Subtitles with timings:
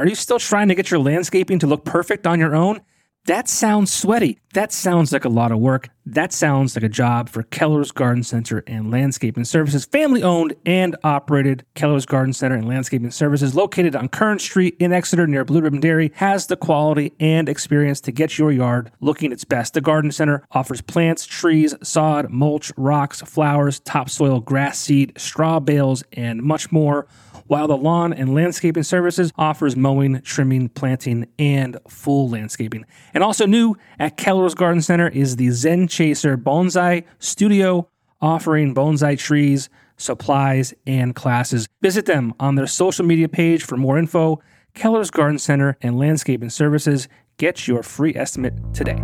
[0.00, 2.80] Are you still trying to get your landscaping to look perfect on your own?
[3.26, 4.38] That sounds sweaty.
[4.54, 5.90] That sounds like a lot of work.
[6.06, 10.96] That sounds like a job for Keller's Garden Center and Landscaping Services, family owned and
[11.04, 11.66] operated.
[11.74, 15.80] Keller's Garden Center and Landscaping Services, located on Kern Street in Exeter near Blue Ribbon
[15.80, 19.74] Dairy, has the quality and experience to get your yard looking its best.
[19.74, 26.02] The Garden Center offers plants, trees, sod, mulch, rocks, flowers, topsoil, grass seed, straw bales,
[26.14, 27.06] and much more
[27.50, 32.86] while the lawn and landscaping services offers mowing, trimming, planting, and full landscaping.
[33.12, 37.88] And also new at Keller's Garden Center is the Zen Chaser Bonsai Studio,
[38.20, 41.66] offering bonsai trees, supplies, and classes.
[41.82, 44.40] Visit them on their social media page for more info.
[44.74, 47.08] Keller's Garden Center and Landscaping Services.
[47.36, 49.02] Get your free estimate today.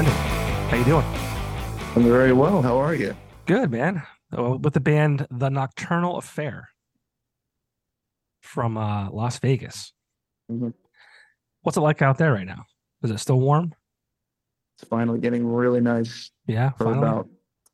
[0.00, 0.18] Brendan,
[0.70, 1.04] how you doing?
[1.94, 2.62] I'm very well.
[2.62, 3.14] How are you?
[3.44, 4.02] Good, man.
[4.34, 6.70] Uh, With the band The Nocturnal Affair
[8.40, 9.92] from uh, Las Vegas.
[10.50, 10.72] Mhm.
[11.60, 12.64] What's it like out there right now?
[13.02, 13.74] Is it still warm?
[14.78, 16.98] It's finally getting really nice Yeah, for finally?
[17.06, 17.28] about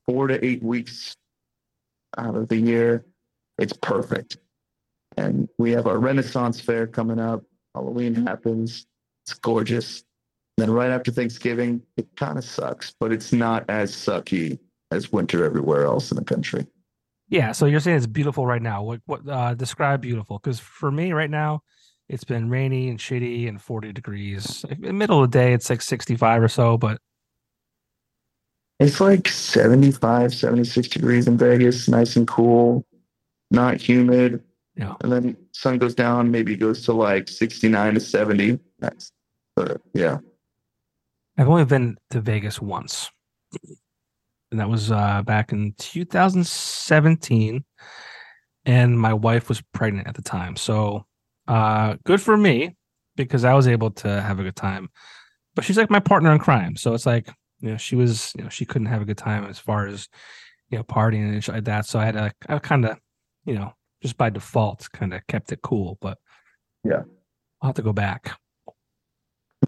[0.06, 1.14] four to eight weeks
[2.18, 3.04] out of the year.
[3.56, 4.38] It's perfect.
[5.16, 7.44] And we have our Renaissance Fair coming up.
[7.72, 8.84] Halloween happens.
[9.24, 10.02] It's gorgeous.
[10.56, 14.58] Then right after Thanksgiving, it kind of sucks, but it's not as sucky
[14.90, 16.66] as winter everywhere else in the country.
[17.28, 18.82] Yeah, so you're saying it's beautiful right now.
[18.82, 20.38] What what uh describe beautiful?
[20.38, 21.62] Because for me right now,
[22.08, 24.64] it's been rainy and shitty and 40 degrees.
[24.70, 27.00] In the middle of the day, it's like 65 or so, but
[28.78, 32.84] It's like 75, 76 degrees in Vegas, nice and cool,
[33.50, 34.42] not humid.
[34.76, 34.94] Yeah.
[35.02, 38.58] And then sun goes down, maybe goes to like 69 to 70.
[38.78, 39.10] That's,
[39.56, 40.18] but yeah.
[41.38, 43.10] I've only been to Vegas once.
[44.50, 47.64] And that was uh back in 2017
[48.64, 50.56] and my wife was pregnant at the time.
[50.56, 51.04] So
[51.48, 52.76] uh good for me
[53.16, 54.88] because I was able to have a good time.
[55.54, 56.76] But she's like my partner in crime.
[56.76, 57.28] So it's like,
[57.60, 60.08] you know, she was, you know, she couldn't have a good time as far as
[60.70, 61.86] you know, partying and shit like that.
[61.86, 62.98] So I had to I kind of,
[63.44, 63.72] you know,
[64.02, 66.18] just by default kind of kept it cool, but
[66.84, 67.02] Yeah.
[67.60, 68.38] I'll have to go back.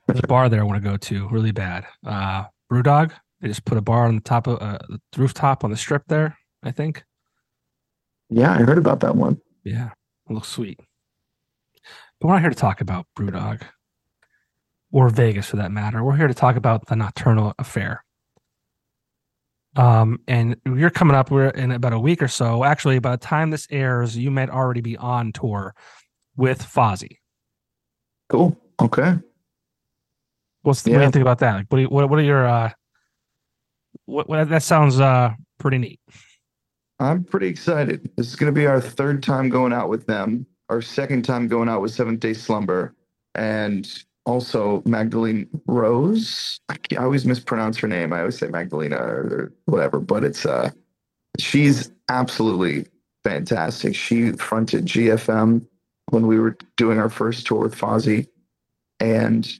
[0.07, 1.87] There's a bar there I want to go to really bad.
[2.07, 3.13] Uh, Brewdog.
[3.41, 6.03] They just put a bar on the top of uh, the rooftop on the strip
[6.09, 6.37] there.
[6.63, 7.05] I think.
[8.31, 9.41] Yeah, I heard about that one.
[9.65, 9.91] Yeah,
[10.29, 10.81] it looks sweet.
[12.21, 13.63] But we're not here to talk about Brewdog
[14.91, 16.03] or Vegas for that matter.
[16.03, 18.05] We're here to talk about the Nocturnal Affair.
[19.77, 21.31] Um, and you're coming up.
[21.31, 22.65] We're in about a week or so.
[22.65, 25.75] Actually, by the time this airs, you might already be on tour
[26.37, 27.19] with Fozzy.
[28.29, 28.59] Cool.
[28.81, 29.19] Okay.
[30.69, 31.55] What's the, what do you think about that?
[31.55, 32.71] Like, what you, what what are your uh,
[34.05, 35.99] what, what that sounds uh pretty neat.
[37.01, 38.11] I'm pretty excited.
[38.17, 41.49] This is going to be our third time going out with them, our second time
[41.49, 42.95] going out with Seventh Day Slumber,
[43.35, 46.61] and also Magdalene Rose.
[46.69, 48.13] I, I always mispronounce her name.
[48.13, 50.71] I always say Magdalena or whatever, but it's uh,
[51.39, 52.87] she's absolutely
[53.25, 53.95] fantastic.
[53.95, 55.65] She fronted GFM
[56.11, 58.27] when we were doing our first tour with Fozzy,
[59.01, 59.51] and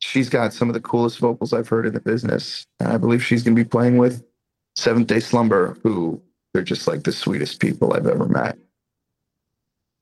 [0.00, 2.66] she's got some of the coolest vocals I've heard in the business.
[2.80, 4.24] And I believe she's going to be playing with
[4.74, 6.20] Seventh Day Slumber, who
[6.52, 8.58] they're just like the sweetest people I've ever met.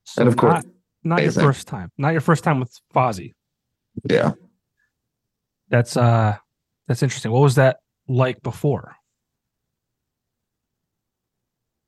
[0.05, 0.65] So And of course, not,
[1.03, 3.33] not your first time, not your first time with Fozzy.
[4.09, 4.33] Yeah.
[5.69, 6.37] That's uh,
[6.87, 7.31] that's interesting.
[7.31, 8.95] What was that like before?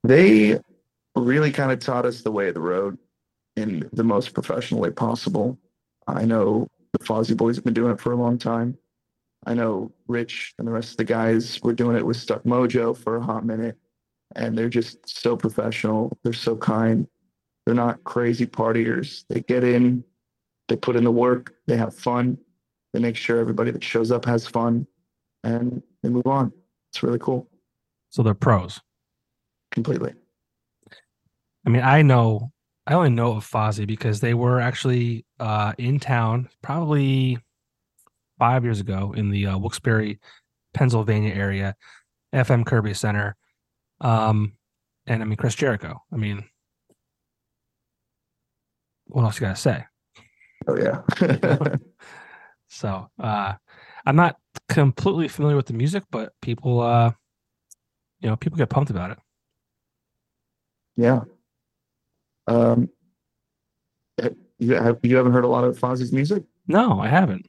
[0.03, 0.59] They
[1.15, 2.97] really kind of taught us the way of the road
[3.55, 5.57] in the most professional way possible.
[6.07, 8.77] I know the Fozzy Boys have been doing it for a long time.
[9.45, 12.97] I know Rich and the rest of the guys were doing it with Stuck Mojo
[12.97, 13.77] for a hot minute,
[14.35, 16.17] and they're just so professional.
[16.23, 17.07] They're so kind.
[17.65, 19.25] They're not crazy partiers.
[19.29, 20.03] They get in,
[20.67, 22.37] they put in the work, they have fun,
[22.93, 24.87] they make sure everybody that shows up has fun,
[25.43, 26.51] and they move on.
[26.91, 27.49] It's really cool.
[28.09, 28.81] So they're pros.
[29.71, 30.13] Completely.
[31.65, 32.51] I mean, I know
[32.87, 37.37] I only know of Fozzy because they were actually uh, in town probably
[38.39, 40.17] five years ago in the uh, Wilkes-Barre,
[40.73, 41.75] Pennsylvania area,
[42.33, 43.35] FM Kirby Center.
[43.99, 44.53] Um,
[45.05, 46.01] and I mean Chris Jericho.
[46.13, 46.45] I mean,
[49.07, 49.83] what else you gotta say?
[50.65, 51.01] Oh yeah.
[52.69, 53.53] so uh,
[54.05, 54.37] I'm not
[54.69, 57.11] completely familiar with the music, but people, uh,
[58.21, 59.19] you know, people get pumped about it.
[60.95, 61.21] Yeah.
[62.47, 62.89] Um,
[64.59, 66.43] you have you haven't heard a lot of Fozzy's music?
[66.67, 67.45] No, I haven't.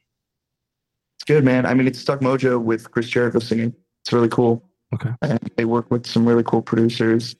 [1.17, 1.65] It's good, man.
[1.65, 3.73] I mean, it's Stuck Mojo with Chris Jericho singing.
[4.03, 4.63] It's really cool.
[4.93, 5.11] Okay.
[5.21, 7.35] And they work with some really cool producers.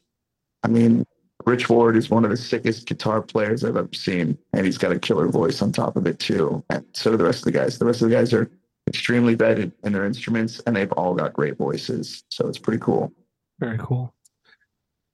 [0.64, 1.06] I mean,
[1.46, 4.92] Rich Ward is one of the sickest guitar players I've ever seen, and he's got
[4.92, 6.64] a killer voice on top of it too.
[6.70, 7.78] And so do the rest of the guys.
[7.78, 8.52] The rest of the guys are
[8.88, 12.24] extremely vetted in their instruments, and they've all got great voices.
[12.30, 13.14] So it's pretty cool.
[13.60, 14.14] Very cool.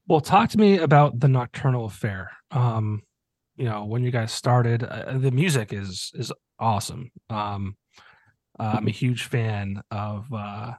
[0.08, 2.30] Well, talk to me about the Nocturnal Affair.
[2.52, 3.02] Um,
[3.56, 7.10] you know, when you guys started, uh, the music is is awesome.
[7.28, 7.76] Um,
[8.58, 10.74] uh, I'm a huge fan of uh,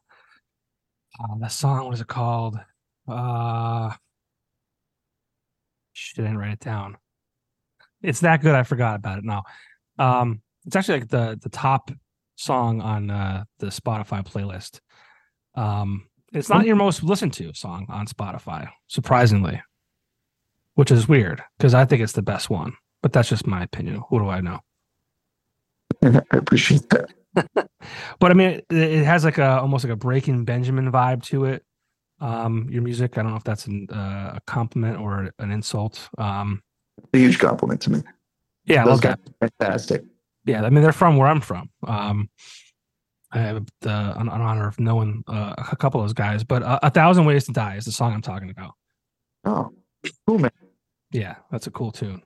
[1.19, 1.85] uh, the song.
[1.85, 2.57] What is it called?
[3.06, 3.91] Uh,
[5.91, 6.95] shit, I didn't write it down.
[8.01, 8.56] It's that good.
[8.56, 9.44] I forgot about it now.
[10.00, 11.91] Um, it's actually like the the top
[12.38, 14.80] song on uh, the Spotify playlist.
[15.56, 19.62] Um, it's not your most listened to song on Spotify, surprisingly,
[20.75, 22.74] which is weird because I think it's the best one.
[23.01, 24.01] But that's just my opinion.
[24.09, 24.59] Who do I know?
[26.03, 27.13] I appreciate that.
[28.19, 31.45] but I mean, it, it, has like a almost like a Breaking Benjamin vibe to
[31.45, 31.63] it.
[32.19, 36.09] Um, your music, I don't know if that's an, uh, a compliment or an insult.
[36.18, 36.63] Um,
[37.13, 38.01] a huge compliment to me.
[38.65, 39.19] Yeah, I love that.
[39.39, 40.03] Fantastic.
[40.45, 41.69] Yeah, I mean they're from where I'm from.
[41.85, 42.30] Um,
[43.31, 46.44] I have the an, an honor of knowing uh, a couple of those guys.
[46.44, 48.74] But uh, a thousand ways to die is the song I'm talking about.
[49.45, 49.74] Oh,
[50.27, 50.51] cool man.
[51.12, 52.24] Yeah, that's a cool tune.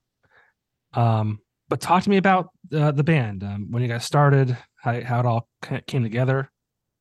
[0.94, 1.40] Um,
[1.70, 5.20] but talk to me about uh, the band um, when you guys started, how how
[5.20, 5.48] it all
[5.88, 6.52] came together,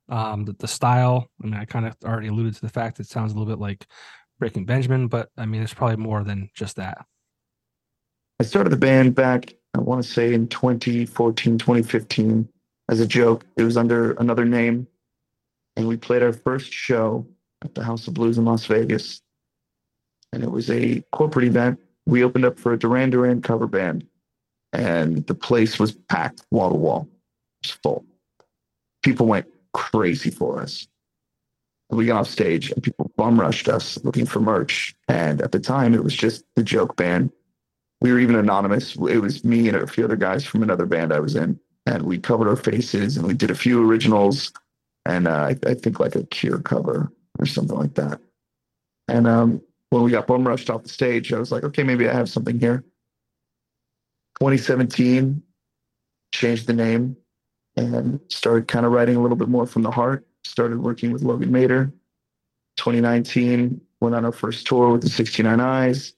[0.08, 1.31] um, the, the style.
[1.43, 3.53] I mean, I kind of already alluded to the fact that it sounds a little
[3.53, 3.87] bit like
[4.38, 7.05] Breaking Benjamin, but I mean, it's probably more than just that.
[8.38, 12.49] I started the band back, I want to say in 2014, 2015
[12.90, 13.46] as a joke.
[13.56, 14.87] It was under another name.
[15.76, 17.26] And we played our first show
[17.62, 19.22] at the House of Blues in Las Vegas.
[20.32, 21.81] And it was a corporate event.
[22.06, 24.06] We opened up for a Duran Duran cover band.
[24.72, 27.08] And the place was packed wall to wall,
[27.62, 28.04] It was full.
[29.02, 30.86] People went crazy for us.
[31.90, 34.94] We got off stage and people bum rushed us looking for merch.
[35.08, 37.32] And at the time, it was just the joke band.
[38.00, 38.96] We were even anonymous.
[38.96, 42.03] It was me and a few other guys from another band I was in and
[42.03, 44.53] we covered our faces and we did a few originals
[45.06, 48.21] and uh, I, I, think like a Cure cover or something like that.
[49.09, 52.09] And um, when we got bum rushed off the stage, I was like, okay, maybe
[52.09, 52.85] I have something here.
[54.41, 55.43] 2017,
[56.32, 57.17] changed the name
[57.77, 60.27] and started kind of writing a little bit more from the heart.
[60.44, 61.93] Started working with Logan Mader.
[62.77, 66.15] 2019, went on our first tour with the 69 Eyes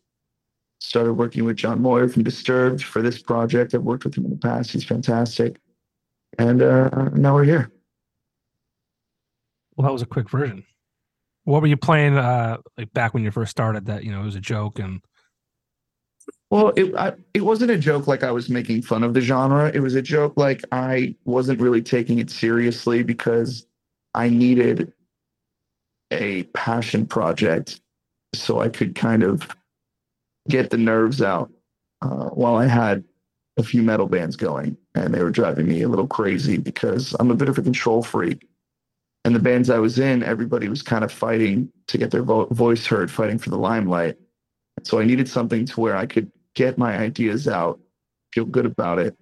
[0.83, 3.75] started working with John Moyer from Disturbed for this project.
[3.75, 4.73] I've worked with him in the past.
[4.73, 5.61] He's fantastic.
[6.39, 7.71] And uh, now we're here.
[9.77, 10.65] Well, that was a quick version.
[11.45, 14.25] What were you playing uh, like back when you first started that, you know, it
[14.25, 15.01] was a joke and
[16.51, 19.71] well, it I, it wasn't a joke like I was making fun of the genre.
[19.73, 23.67] It was a joke like I wasn't really taking it seriously because
[24.15, 24.93] I needed
[26.11, 27.81] a passion project
[28.35, 29.49] so I could kind of
[30.49, 31.51] get the nerves out
[32.03, 33.05] uh, while I had
[33.57, 37.31] a few metal bands going, and they were driving me a little crazy because I'm
[37.31, 38.49] a bit of a control freak.
[39.25, 42.47] And the bands I was in, everybody was kind of fighting to get their vo-
[42.47, 44.17] voice heard, fighting for the limelight.
[44.83, 47.79] So I needed something to where I could get my ideas out,
[48.33, 49.17] feel good about it,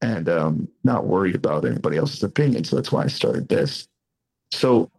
[0.00, 2.64] and um, not worry about anybody else's opinion.
[2.64, 3.86] So that's why I started this.
[4.52, 4.98] So I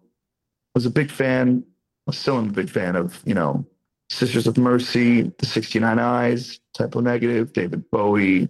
[0.75, 1.63] was a big fan.
[2.07, 3.65] I still am a big fan of you know
[4.13, 8.47] Sisters of Mercy, The 69 Eyes, Type O Negative, David Bowie,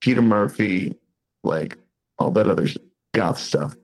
[0.00, 0.94] Peter Murphy,
[1.42, 1.76] like
[2.18, 2.68] all that other
[3.12, 3.76] goth stuff.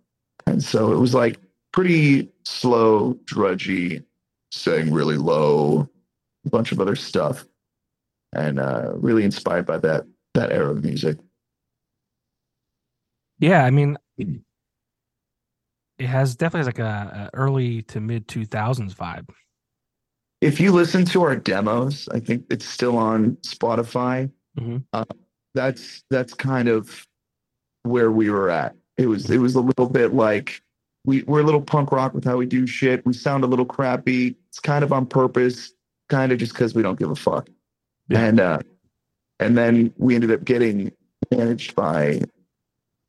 [0.46, 1.40] And so it was like
[1.72, 4.04] pretty slow, drudgy,
[4.52, 5.88] saying really low,
[6.46, 7.44] a bunch of other stuff,
[8.32, 11.18] and uh, really inspired by that that era of music.
[13.40, 19.28] Yeah, I mean, it has definitely like a, a early to mid two thousands vibe
[20.44, 24.30] if you listen to our demos, I think it's still on Spotify.
[24.58, 24.76] Mm-hmm.
[24.92, 25.04] Uh,
[25.54, 27.06] that's that's kind of
[27.84, 28.76] where we were at.
[28.98, 30.60] It was it was a little bit like
[31.06, 33.06] we we're a little punk rock with how we do shit.
[33.06, 34.36] We sound a little crappy.
[34.48, 35.72] It's kind of on purpose,
[36.10, 37.48] kind of just because we don't give a fuck.
[38.08, 38.24] Yeah.
[38.26, 38.58] And uh,
[39.40, 40.92] and then we ended up getting
[41.30, 42.20] managed by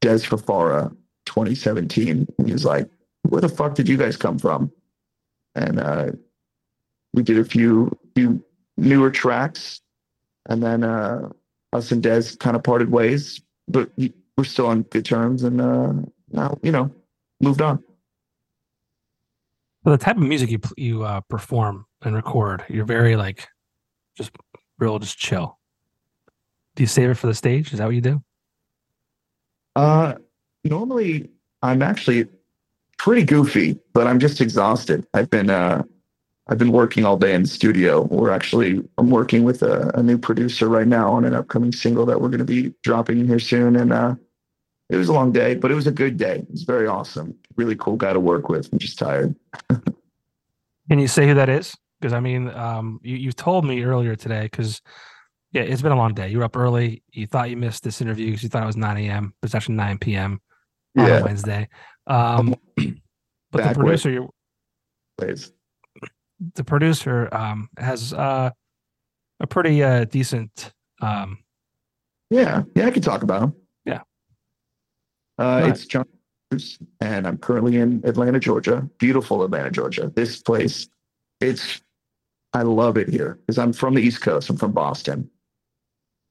[0.01, 2.27] Dez Fafara 2017.
[2.45, 2.89] He was like,
[3.23, 4.71] where the fuck did you guys come from?
[5.53, 6.11] And uh,
[7.15, 8.43] we did a few few
[8.77, 9.81] newer tracks,
[10.48, 11.29] and then uh,
[11.74, 13.89] us and Dez kind of parted ways, but
[14.38, 15.93] we're still on good terms, and uh,
[16.31, 16.91] now you know
[17.39, 17.81] moved on.
[19.84, 23.48] Well, the type of music you you uh, perform and record, you're very like
[24.17, 24.31] just
[24.77, 25.57] real, just chill.
[26.75, 27.72] Do you save it for the stage?
[27.72, 28.22] Is that what you do?
[29.77, 30.15] Uh,
[30.65, 31.29] normally
[31.62, 32.27] I'm actually
[32.98, 35.07] pretty goofy, but I'm just exhausted.
[35.13, 35.84] I've been uh,
[36.47, 38.03] I've been working all day in the studio.
[38.03, 42.05] We're actually I'm working with a, a new producer right now on an upcoming single
[42.05, 44.15] that we're going to be dropping here soon, and uh,
[44.89, 46.39] it was a long day, but it was a good day.
[46.39, 47.35] It was very awesome.
[47.55, 48.71] Really cool guy to work with.
[48.71, 49.35] I'm just tired.
[50.89, 51.75] Can you say who that is?
[51.99, 54.81] Because I mean, um, you you told me earlier today because
[55.51, 56.29] yeah, it's been a long day.
[56.29, 57.01] You were up early.
[57.11, 59.33] You thought you missed this interview because you thought it was 9 a.m.
[59.41, 60.41] But it's actually 9 p.m.
[60.97, 61.21] on yeah.
[61.21, 61.69] Wednesday.
[62.05, 62.55] Um,
[63.51, 64.29] but the producer, you
[66.55, 68.51] the producer um, has uh,
[69.39, 70.73] a pretty uh, decent.
[71.01, 71.39] Um,
[72.29, 73.53] yeah, yeah, I can talk about him.
[73.85, 74.01] Yeah,
[75.37, 76.05] uh, it's John,
[77.01, 78.89] and I'm currently in Atlanta, Georgia.
[78.99, 80.11] Beautiful Atlanta, Georgia.
[80.15, 80.87] This place,
[81.41, 81.81] it's
[82.53, 84.49] I love it here because I'm from the East Coast.
[84.49, 85.29] I'm from Boston,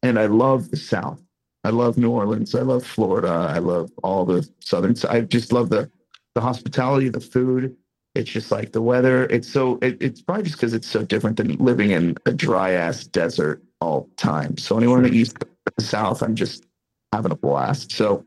[0.03, 1.21] and I love the South.
[1.65, 2.55] I love New Orleans.
[2.55, 3.29] I love Florida.
[3.29, 4.95] I love all the southern.
[5.09, 5.91] I just love the
[6.35, 7.77] the hospitality, the food.
[8.15, 9.25] It's just like the weather.
[9.27, 9.79] It's so.
[9.83, 13.63] It, it's probably just because it's so different than living in a dry ass desert
[13.81, 14.57] all the time.
[14.57, 15.19] So anywhere in the mm-hmm.
[15.19, 15.39] east,
[15.77, 16.65] the south, I'm just
[17.13, 17.93] having a blast.
[17.93, 18.25] So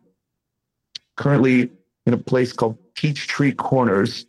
[1.16, 1.72] currently
[2.06, 4.26] in a place called Peachtree Corners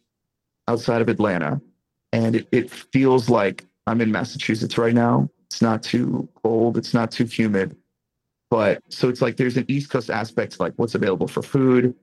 [0.69, 1.61] outside of Atlanta,
[2.13, 5.29] and it, it feels like I'm in Massachusetts right now.
[5.47, 6.77] It's not too cold.
[6.77, 7.77] It's not too humid.
[8.51, 11.95] But so it's like there's an East Coast aspect to like what's available for food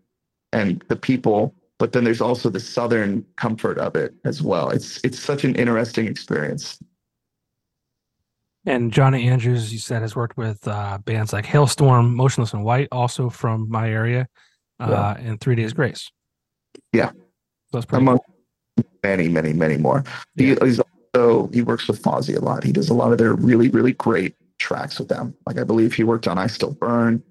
[0.52, 1.54] and the people,
[1.86, 4.72] but then there's also the southern comfort of it as well.
[4.72, 6.80] It's it's such an interesting experience.
[8.66, 12.88] And Johnny Andrews, you said, has worked with uh, bands like Halestorm, Motionless in White,
[12.92, 14.28] also from my area,
[14.80, 16.10] uh, and Three Days Grace.
[16.92, 17.18] Yeah, so
[17.74, 18.18] that's pretty Among
[18.76, 18.86] cool.
[19.04, 20.04] many, many, many more.
[20.36, 20.56] Yeah.
[20.60, 20.82] He, he's
[21.14, 22.64] also he works with Fozzy a lot.
[22.64, 25.36] He does a lot of their really, really great tracks with them.
[25.46, 27.22] Like I believe he worked on I Still Burn.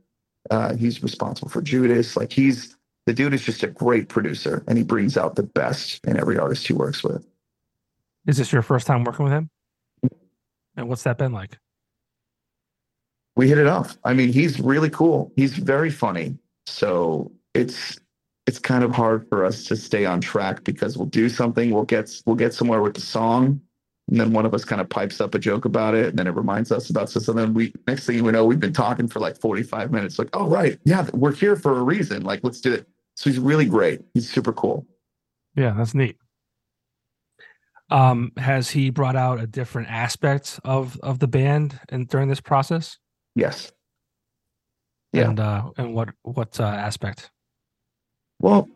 [0.49, 2.17] Uh, he's responsible for Judas.
[2.17, 6.05] Like he's the dude is just a great producer and he brings out the best
[6.07, 7.27] in every artist he works with.
[8.27, 9.51] Is this your first time working with him?
[10.77, 11.59] And what's that been like?
[13.37, 13.97] We hit it off.
[14.05, 15.33] I mean, he's really cool.
[15.37, 16.39] He's very funny.
[16.67, 17.99] So it's
[18.47, 21.85] it's kind of hard for us to stay on track because we'll do something, we'll
[21.85, 23.61] get we'll get somewhere with the song,
[24.09, 26.27] and then one of us kind of pipes up a joke about it, and then
[26.27, 27.21] it reminds us about so.
[27.21, 30.19] So then we next thing you know, we've been talking for like 45 minutes.
[30.19, 32.23] Like, oh right, yeah, we're here for a reason.
[32.23, 32.87] Like, let's do it.
[33.15, 34.01] So he's really great.
[34.13, 34.87] He's super cool.
[35.57, 36.17] Yeah, that's neat.
[37.91, 42.41] Um, has he brought out a different aspect of of the band and during this
[42.41, 42.99] process?
[43.35, 43.73] Yes.
[45.13, 45.29] Yeah.
[45.29, 47.31] And uh, and what what uh, aspect?
[48.41, 48.69] Well,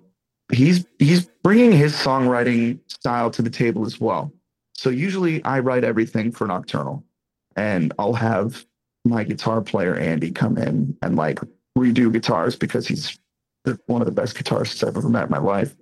[0.53, 4.33] he's he's bringing his songwriting style to the table as well.
[4.75, 7.05] So usually I write everything for Nocturnal,
[7.57, 8.65] and I'll have
[9.05, 11.41] my guitar player Andy come in and like
[11.77, 13.19] redo guitars because he's
[13.87, 15.75] one of the best guitarists I've ever met in my life.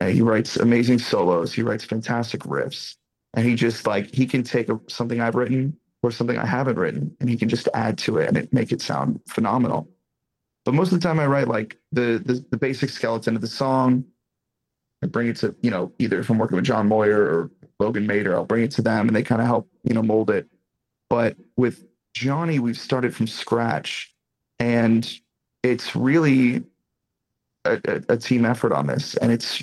[0.00, 1.52] And he writes amazing solos.
[1.52, 2.96] He writes fantastic riffs,
[3.34, 6.78] and he just like he can take a, something I've written or something I haven't
[6.78, 9.88] written, and he can just add to it and it make it sound phenomenal.
[10.64, 13.48] But most of the time, I write like the the, the basic skeleton of the
[13.48, 14.04] song.
[15.02, 18.06] I bring it to you know either if I'm working with John Moyer or Logan
[18.06, 20.48] Mader, I'll bring it to them and they kind of help, you know, mold it.
[21.08, 24.14] But with Johnny, we've started from scratch
[24.58, 25.10] and
[25.62, 26.64] it's really
[27.72, 29.14] a, a, team effort on this.
[29.16, 29.62] And it's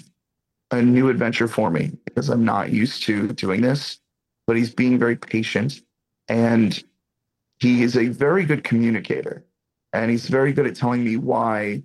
[0.71, 4.00] a new adventure for me because I'm not used to doing this.
[4.47, 5.81] But he's being very patient
[6.27, 6.81] and
[7.59, 9.43] he is a very good communicator.
[9.93, 11.81] And he's very good at telling me why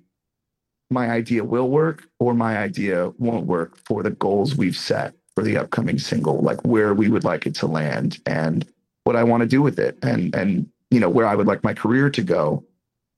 [0.90, 5.44] my idea will work or my idea won't work for the goals we've set for
[5.44, 8.66] the upcoming single, like where we would like it to land and
[9.04, 11.64] what I want to do with it and and you know where I would like
[11.64, 12.64] my career to go.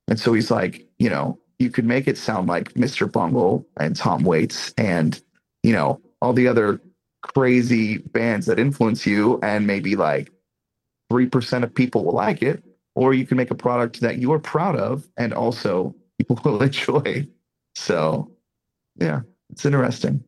[0.08, 3.10] And so he's like, you know, you could make it sound like Mr.
[3.10, 5.20] Bungle and Tom Waits and
[5.62, 6.80] you know all the other
[7.22, 10.30] crazy bands that influence you and maybe like
[11.12, 12.64] 3% of people will like it
[12.94, 16.62] or you can make a product that you are proud of and also people will
[16.62, 17.26] enjoy.
[17.76, 18.32] So,
[18.96, 20.24] yeah, it's interesting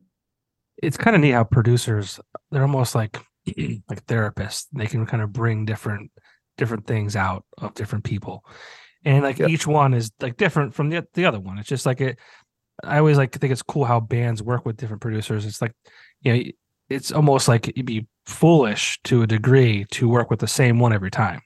[0.81, 2.19] it's kind of neat how producers
[2.51, 3.17] they're almost like
[3.57, 4.65] like therapists.
[4.73, 6.11] They can kind of bring different
[6.57, 8.45] different things out of different people.
[9.05, 11.59] And like each one is like different from the the other one.
[11.59, 12.19] It's just like it
[12.83, 15.45] I always like think it's cool how bands work with different producers.
[15.45, 15.71] It's like,
[16.21, 16.43] you know,
[16.89, 20.91] it's almost like it'd be foolish to a degree to work with the same one
[20.93, 21.41] every time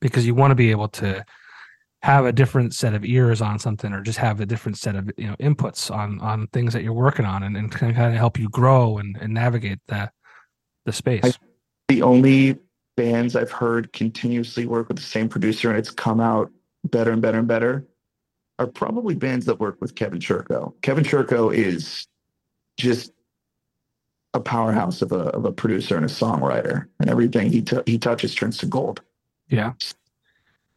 [0.00, 1.24] because you want to be able to
[2.02, 5.10] have a different set of ears on something or just have a different set of
[5.18, 8.38] you know inputs on on things that you're working on and, and kind of help
[8.38, 10.10] you grow and, and navigate the
[10.86, 11.32] the space I-
[11.88, 12.58] The only
[12.96, 16.50] bands I've heard continuously work with the same producer and it's come out
[16.84, 17.86] better and better and better
[18.58, 20.74] are probably bands that work with Kevin Churko.
[20.82, 22.06] Kevin Churko is
[22.78, 23.12] just
[24.34, 27.98] a powerhouse of a of a producer and a songwriter, and everything he t- he
[27.98, 29.00] touches turns to gold.
[29.48, 29.72] yeah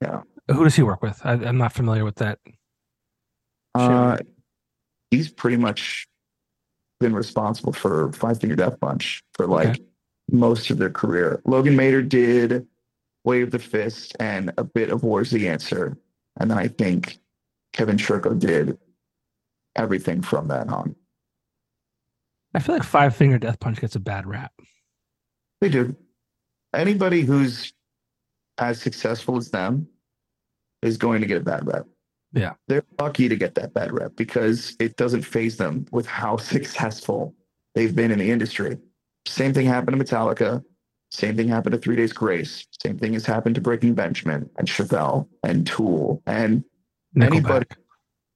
[0.02, 0.22] Yeah.
[0.50, 2.40] who does he work with I, i'm not familiar with that
[3.76, 4.18] Uh,
[5.12, 6.08] he's pretty much
[7.00, 9.84] been responsible for Five Finger Death Punch for like Okay.
[10.32, 11.42] most of their career.
[11.46, 12.66] Logan Mader did
[13.24, 15.98] Way of the Fist and a bit of War's the Answer.
[16.40, 17.20] And then I think
[17.72, 18.78] Kevin Churko did
[19.76, 20.96] everything from that on.
[22.54, 24.52] i feel like five finger death punch gets a bad rap
[25.62, 25.96] They do.
[26.74, 27.74] Anybody who's
[28.58, 29.88] as successful as them
[30.82, 31.88] is going to get a bad rep.
[32.34, 32.54] Yeah.
[32.68, 37.34] They're lucky to get that bad rep because it doesn't phase them with how successful
[37.76, 38.78] they've been in the industry.
[39.28, 40.64] Same thing happened to Metallica.
[41.14, 42.66] Same thing happened to Three Days Grace.
[42.82, 46.64] Same thing has happened to Breaking Benjamin and Chevelle and Tool and
[47.16, 47.68] Anybody-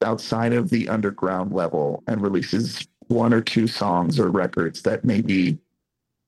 [0.04, 5.58] outside of the underground level and releases one or two songs or records that maybe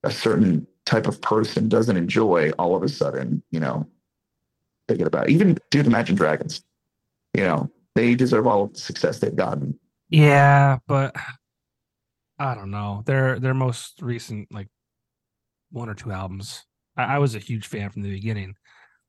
[0.03, 3.85] a certain type of person doesn't enjoy, all of a sudden, you know,
[4.87, 5.33] get about it.
[5.33, 6.63] even dude Imagine Dragons,
[7.35, 9.77] you know, they deserve all of the success they've gotten.
[10.09, 11.15] Yeah, but
[12.39, 13.03] I don't know.
[13.05, 14.69] Their their most recent like
[15.71, 16.65] one or two albums,
[16.97, 18.55] I, I was a huge fan from the beginning.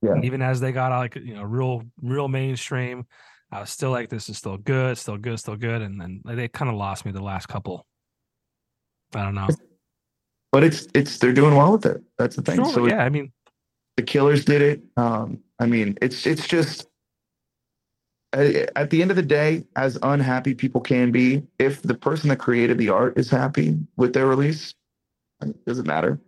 [0.03, 0.13] Yeah.
[0.13, 3.07] And even as they got like you know real real mainstream,
[3.53, 6.49] I was still like, this is still good, still good, still good, and then they
[6.49, 7.87] kind of lost me the last couple.
[9.15, 9.49] I don't know.
[10.53, 12.03] But it's it's they're doing well with it.
[12.19, 12.57] That's the thing.
[12.57, 13.33] Sure, so yeah, I mean,
[14.01, 16.87] the killers did it um i mean it's it's just
[18.33, 22.31] at, at the end of the day as unhappy people can be if the person
[22.31, 24.75] that created the art is happy with their release
[25.43, 26.19] it doesn't matter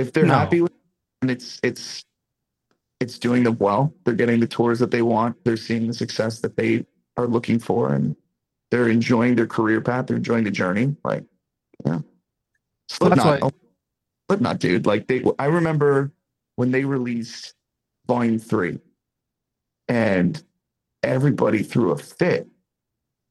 [0.00, 0.34] if they're No.
[0.34, 0.72] happy with
[1.22, 2.04] and it's it's
[3.00, 6.40] it's doing them well they're getting the tours that they want they're seeing the success
[6.40, 6.84] that they
[7.16, 8.16] are looking for and
[8.70, 11.24] they're enjoying their career path they're enjoying the journey like
[11.84, 12.04] yeah Well,
[12.88, 13.50] Slipknot, why- oh,
[14.28, 14.86] Slipknot, dude.
[14.86, 16.12] Like they, I remember
[16.56, 17.54] when they released
[18.06, 18.78] Volume Three,
[19.88, 20.40] and
[21.02, 22.48] everybody threw a fit.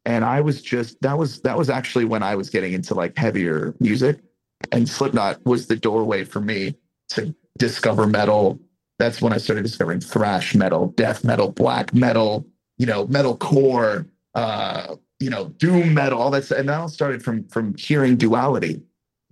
[0.06, 3.18] And I was just that was that was actually when I was getting into like
[3.18, 4.20] heavier music,
[4.72, 6.76] and Slipknot was the doorway for me
[7.10, 8.60] to discover metal.
[8.98, 12.46] That's when I started discovering thrash metal, death metal, black metal,
[12.78, 16.46] you know, metal core, uh, you know, doom metal, all that.
[16.46, 16.60] stuff.
[16.60, 18.82] And that all started from from hearing duality.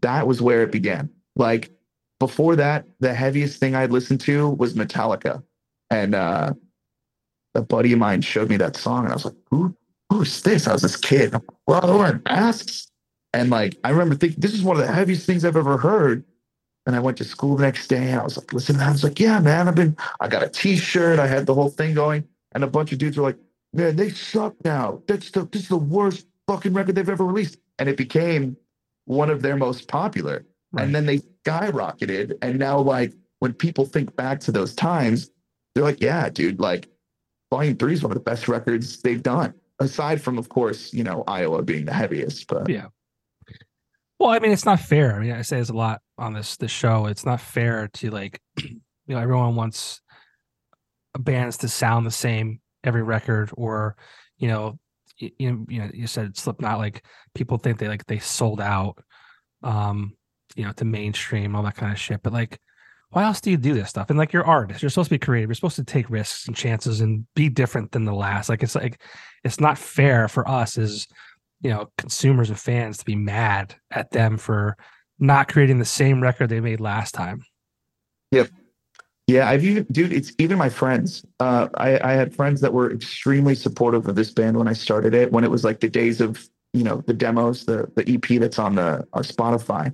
[0.01, 1.09] That was where it began.
[1.35, 1.71] Like
[2.19, 5.43] before that, the heaviest thing I'd listened to was Metallica.
[5.89, 6.53] And uh
[7.55, 9.75] a buddy of mine showed me that song and I was like, who
[10.09, 10.67] who's this?
[10.67, 11.35] I was this kid.
[11.65, 12.86] Well, they're wearing masks.
[13.37, 16.23] And like I remember thinking this is one of the heaviest things I've ever heard.
[16.85, 18.79] And I went to school the next day and I was like, listen.
[18.79, 21.69] I was like, yeah, man, I've been I got a t-shirt, I had the whole
[21.69, 22.23] thing going,
[22.53, 23.37] and a bunch of dudes were like,
[23.73, 25.01] man, they suck now.
[25.07, 27.57] That's the this is the worst fucking record they've ever released.
[27.77, 28.57] And it became
[29.05, 30.45] one of their most popular.
[30.71, 30.83] Right.
[30.83, 32.37] And then they skyrocketed.
[32.41, 35.29] And now, like, when people think back to those times,
[35.73, 36.89] they're like, yeah, dude, like,
[37.51, 39.53] Volume 3 is one of the best records they've done.
[39.79, 42.47] Aside from, of course, you know, Iowa being the heaviest.
[42.47, 42.87] But Yeah.
[44.19, 45.15] Well, I mean, it's not fair.
[45.15, 47.05] I mean, I say this a lot on this this show.
[47.05, 50.01] It's not fair to like, you know, everyone wants
[51.17, 53.95] bands to sound the same every record, or
[54.37, 54.79] you know,
[55.17, 56.79] you, you know, you said Slipknot.
[56.79, 58.97] Like people think they like they sold out,
[59.61, 60.13] um,
[60.55, 62.23] you know, to mainstream, all that kind of shit.
[62.23, 62.59] But like,
[63.09, 64.09] why else do you do this stuff?
[64.09, 64.81] And like, you're artists.
[64.81, 65.49] You're supposed to be creative.
[65.49, 68.49] You're supposed to take risks and chances and be different than the last.
[68.49, 69.01] Like, it's like,
[69.43, 71.07] it's not fair for us as
[71.61, 74.77] you know consumers and fans to be mad at them for
[75.19, 77.43] not creating the same record they made last time.
[78.31, 78.49] Yep.
[79.27, 81.25] Yeah, I've even, dude, it's even my friends.
[81.39, 85.13] Uh, I, I had friends that were extremely supportive of this band when I started
[85.13, 88.39] it, when it was like the days of, you know, the demos, the the EP
[88.39, 89.93] that's on the our Spotify.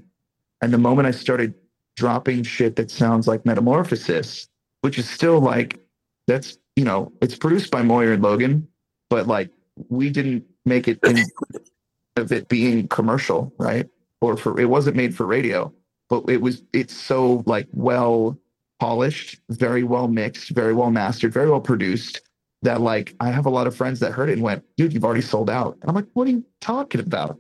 [0.61, 1.55] And the moment I started
[1.95, 4.47] dropping shit that sounds like Metamorphosis,
[4.81, 5.79] which is still like,
[6.27, 8.67] that's, you know, it's produced by Moyer and Logan,
[9.09, 9.49] but like
[9.89, 11.25] we didn't make it in
[12.15, 13.87] of it being commercial, right?
[14.21, 15.73] Or for it wasn't made for radio,
[16.09, 18.37] but it was it's so like well
[18.79, 22.21] polished, very well mixed, very well mastered, very well produced.
[22.61, 25.03] That like I have a lot of friends that heard it and went, dude, you've
[25.03, 25.77] already sold out.
[25.81, 27.37] And I'm like, what are you talking about?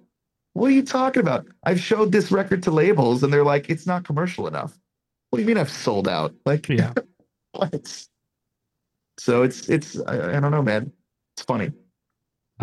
[0.53, 1.47] What are you talking about?
[1.63, 4.77] I've showed this record to labels and they're like, it's not commercial enough.
[5.29, 6.35] What do you mean I've sold out?
[6.45, 6.93] Like, Yeah.
[7.53, 8.05] what?
[9.17, 10.91] So it's it's I, I don't know, man.
[11.35, 11.71] It's funny.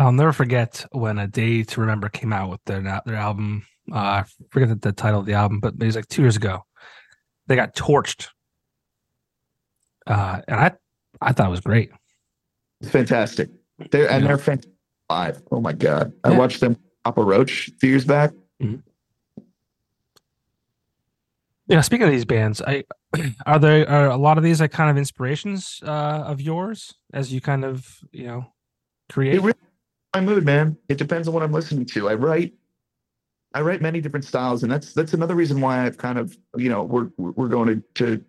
[0.01, 3.65] I'll never forget when A Day to Remember came out with their their album.
[3.91, 6.35] Uh, I forget the, the title of the album, but it was like two years
[6.37, 6.65] ago.
[7.47, 8.27] They got torched,
[10.07, 10.71] uh, and I
[11.21, 11.91] I thought it was great.
[12.81, 13.49] It's fantastic.
[13.91, 14.29] They're and Yeah.
[14.29, 14.71] they're fantastic
[15.09, 15.41] live.
[15.51, 16.13] Oh my god.
[16.23, 16.37] I Yeah.
[16.37, 18.31] watched them Papa Roach a few years back.
[21.67, 22.83] Yeah, speaking of these bands, I
[23.45, 27.31] are there are a lot of these like kind of inspirations uh, of yours as
[27.33, 28.45] you kind of you know
[29.09, 29.35] create.
[29.35, 29.53] It really
[30.13, 30.77] my mood, man.
[30.89, 32.09] It depends on what I'm listening to.
[32.09, 32.53] I write
[33.53, 36.69] I write many different styles, and that's that's another reason why I've kind of you
[36.69, 38.23] know we're we're going to, to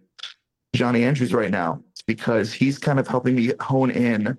[0.75, 1.83] Johnny Andrews right now.
[1.93, 4.37] It's because he's kind of helping me hone in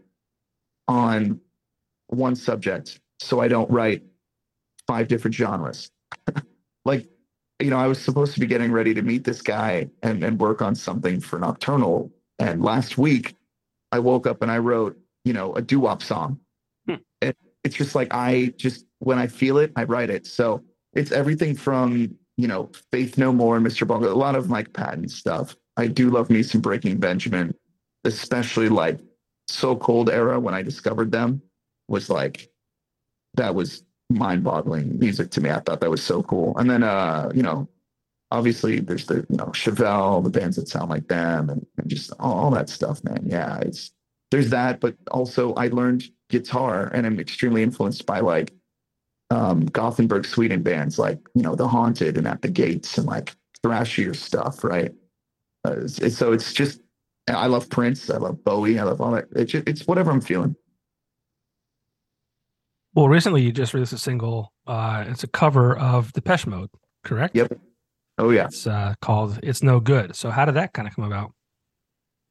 [0.88, 1.39] on
[2.08, 4.03] one subject, so I don't write
[4.86, 5.89] five different genres.
[6.86, 7.08] like
[7.60, 10.39] you know, I was supposed to be getting ready to meet this guy and and
[10.39, 13.36] work on something for Nocturnal, and last week
[13.93, 16.39] I woke up and I wrote you know a doo wop song.
[17.22, 20.28] It, it's just like I just when I feel it, I write it.
[20.28, 23.88] So it's everything from you know Faith No More and Mr.
[23.88, 25.56] Bungle, a lot of Mike Patton stuff.
[25.78, 27.56] I do love me some Breaking Benjamin,
[28.04, 29.00] especially like
[29.48, 31.41] So Cold era when I discovered them
[31.88, 32.50] was like
[33.36, 35.50] that was mind-boggling music to me.
[35.50, 36.56] I thought that was so cool.
[36.58, 37.67] And then uh, you know,
[38.32, 42.12] obviously there's the you know Chevelle, the bands that sound like them, and, and just
[42.19, 43.24] all, all that stuff, man.
[43.26, 43.91] Yeah, it's
[44.32, 48.52] there's that, but also I learned guitar and I'm extremely influenced by like
[49.30, 53.36] um, Gothenburg, Sweden bands like you know the Haunted and At the Gates and like
[53.63, 54.91] thrashier stuff, right?
[55.63, 56.82] Uh, so it's just
[57.30, 59.26] I love Prince, I love Bowie, I love all that.
[59.36, 60.56] It's just, it's whatever I'm feeling.
[62.96, 64.52] Well, recently you just released a single.
[64.67, 66.69] Uh, it's a cover of Depeche Mode,
[67.04, 67.36] correct?
[67.36, 67.60] Yep.
[68.17, 71.06] Oh yeah, It's uh, called "It's No Good." So, how did that kind of come
[71.06, 71.32] about?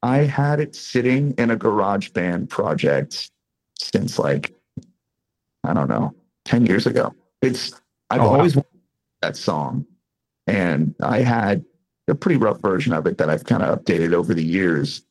[0.01, 3.31] I had it sitting in a GarageBand project
[3.83, 4.53] since like
[5.65, 6.13] I don't know,
[6.45, 7.13] 10 years ago.
[7.41, 7.73] It's
[8.09, 8.35] I've Oh, wow.
[8.37, 8.69] always wanted
[9.21, 9.85] that song
[10.47, 11.63] and I had
[12.09, 15.03] a pretty rough version of it that I've kind of updated over the years.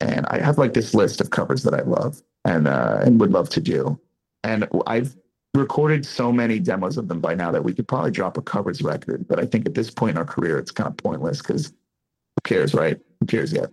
[0.00, 3.32] And I have like this list of covers that I love and uh and would
[3.32, 3.98] love to do.
[4.44, 5.16] And I've
[5.54, 8.82] recorded so many demos of them by now that we could probably drop a covers
[8.82, 9.26] record.
[9.26, 12.40] But I think at this point in our career, it's kind of pointless because who
[12.44, 12.98] cares, right?
[13.20, 13.70] Who cares yet?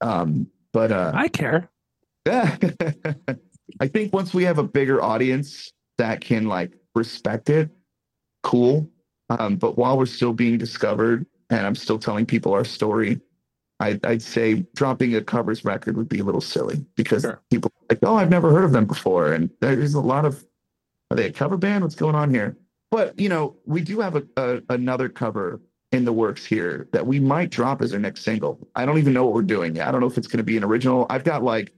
[0.00, 1.70] Um, but uh I care.
[2.26, 2.56] yeah.
[3.80, 7.70] I think once we have a bigger audience that can like respect it,
[8.42, 8.88] cool.
[9.30, 13.20] Um, but while we're still being discovered and I'm still telling people our story,
[13.80, 17.40] I'd, I'd say dropping a covers record would be a little silly because Sure.
[17.50, 19.32] people are like, oh, I've never heard of them before.
[19.32, 20.44] And there's a lot of,
[21.10, 21.82] are they a cover band?
[21.82, 22.56] What's going on here?
[22.90, 27.06] But, you know, we do have a, a, another cover in the works here that
[27.06, 28.68] we might drop as our next single.
[28.74, 29.88] I don't even know what we're doing yet.
[29.88, 31.06] I don't know if it's going to be an original.
[31.10, 31.72] I've got like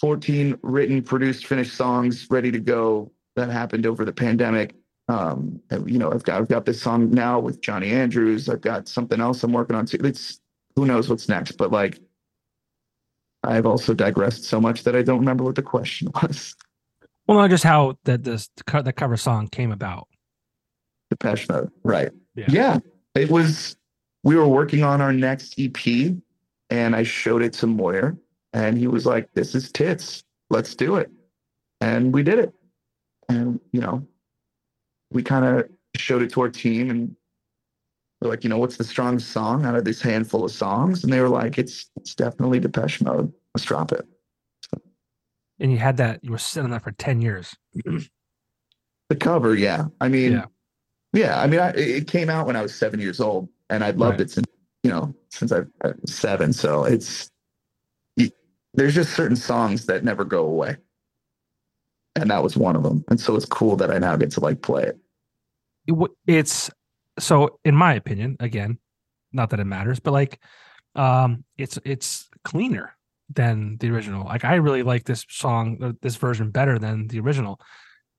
[0.00, 4.74] 14 written, produced, finished songs ready to go that happened over the pandemic.
[5.08, 8.48] Um, you know, I've got I've got this song now with Johnny Andrews.
[8.48, 9.98] I've got something else I'm working on too.
[10.02, 10.40] It's
[10.76, 12.00] who knows what's next, but like
[13.42, 16.54] I've also digressed so much that I don't remember what the question was.
[17.26, 20.08] Well, not just how that this the cover song came about.
[21.10, 22.10] The Mode, right?
[22.34, 22.46] Yeah.
[22.48, 22.78] yeah,
[23.14, 23.76] it was.
[24.24, 26.14] We were working on our next EP,
[26.70, 28.16] and I showed it to Moyer,
[28.54, 30.24] and he was like, "This is tits.
[30.48, 31.10] Let's do it,"
[31.82, 32.54] and we did it.
[33.28, 34.06] And you know,
[35.10, 37.16] we kind of showed it to our team, and
[38.20, 41.04] we're like, you know, what's the strongest song out of this handful of songs?
[41.04, 43.30] And they were like, "It's it's definitely Depeche Mode.
[43.54, 44.06] Let's drop it."
[45.60, 46.24] And you had that.
[46.24, 47.54] You were sitting on that for ten years.
[49.10, 49.84] The cover, yeah.
[50.00, 50.46] I mean, Yeah.
[51.12, 51.38] yeah.
[51.38, 54.12] I mean, I, it came out when I was seven years old, and I'd loved
[54.18, 54.20] Right.
[54.22, 54.46] it since
[54.82, 56.54] you know since I I was seven.
[56.54, 57.30] So it's
[58.74, 60.76] there's just certain songs that never go away,
[62.16, 63.04] and that was one of them.
[63.08, 64.98] And so it's cool that I now get to like play it.
[65.86, 66.70] it it's
[67.18, 68.78] so in my opinion again
[69.32, 70.40] not that it matters but like
[70.96, 72.96] um it's it's cleaner
[73.32, 77.60] than the original like i really like this song this version better than the original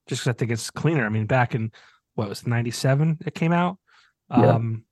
[0.08, 1.72] just because i think it's cleaner i mean back in
[2.16, 3.78] what was 97 it came out
[4.30, 4.52] Yeah.
[4.56, 4.86] um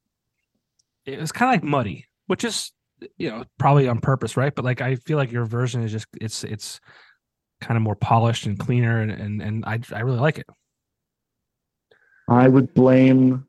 [1.06, 2.72] it was kind of like muddy which is
[3.18, 6.08] you know probably on purpose right but like i feel like your version is just
[6.22, 6.80] it's it's
[7.62, 10.46] kind of more polished and cleaner and and, and i i really like it
[12.30, 13.46] I would blame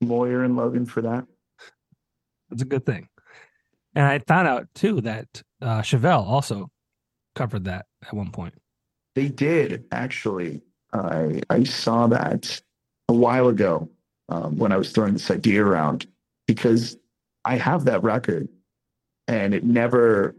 [0.00, 1.26] Moyer and Logan for that.
[2.50, 3.08] it's a good thing
[3.94, 6.70] And I found out too that uh, Chevelle also
[7.34, 8.54] covered that at one point.
[9.14, 10.62] They did actually.
[10.92, 12.60] I I saw that
[13.08, 13.88] a while ago
[14.28, 16.06] um, when I was throwing this idea around
[16.46, 16.96] because
[17.44, 18.48] I have that record
[19.28, 20.34] and it never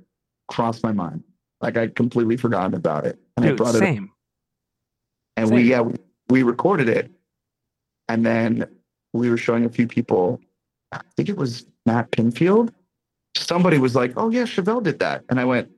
[0.49, 1.23] crossed my mind.
[1.61, 4.11] Like I completely forgotten about it, and Dude, I brought it up same.
[5.37, 5.55] and Same.
[5.55, 5.83] we yeah
[6.29, 7.11] we, recorded it.
[8.07, 8.67] And then
[9.13, 10.41] we were showing a few people.
[10.91, 12.71] I think it was matt pinfield.
[13.35, 15.23] Somebody was like oh yeah chevelle did that.
[15.29, 15.69] And i went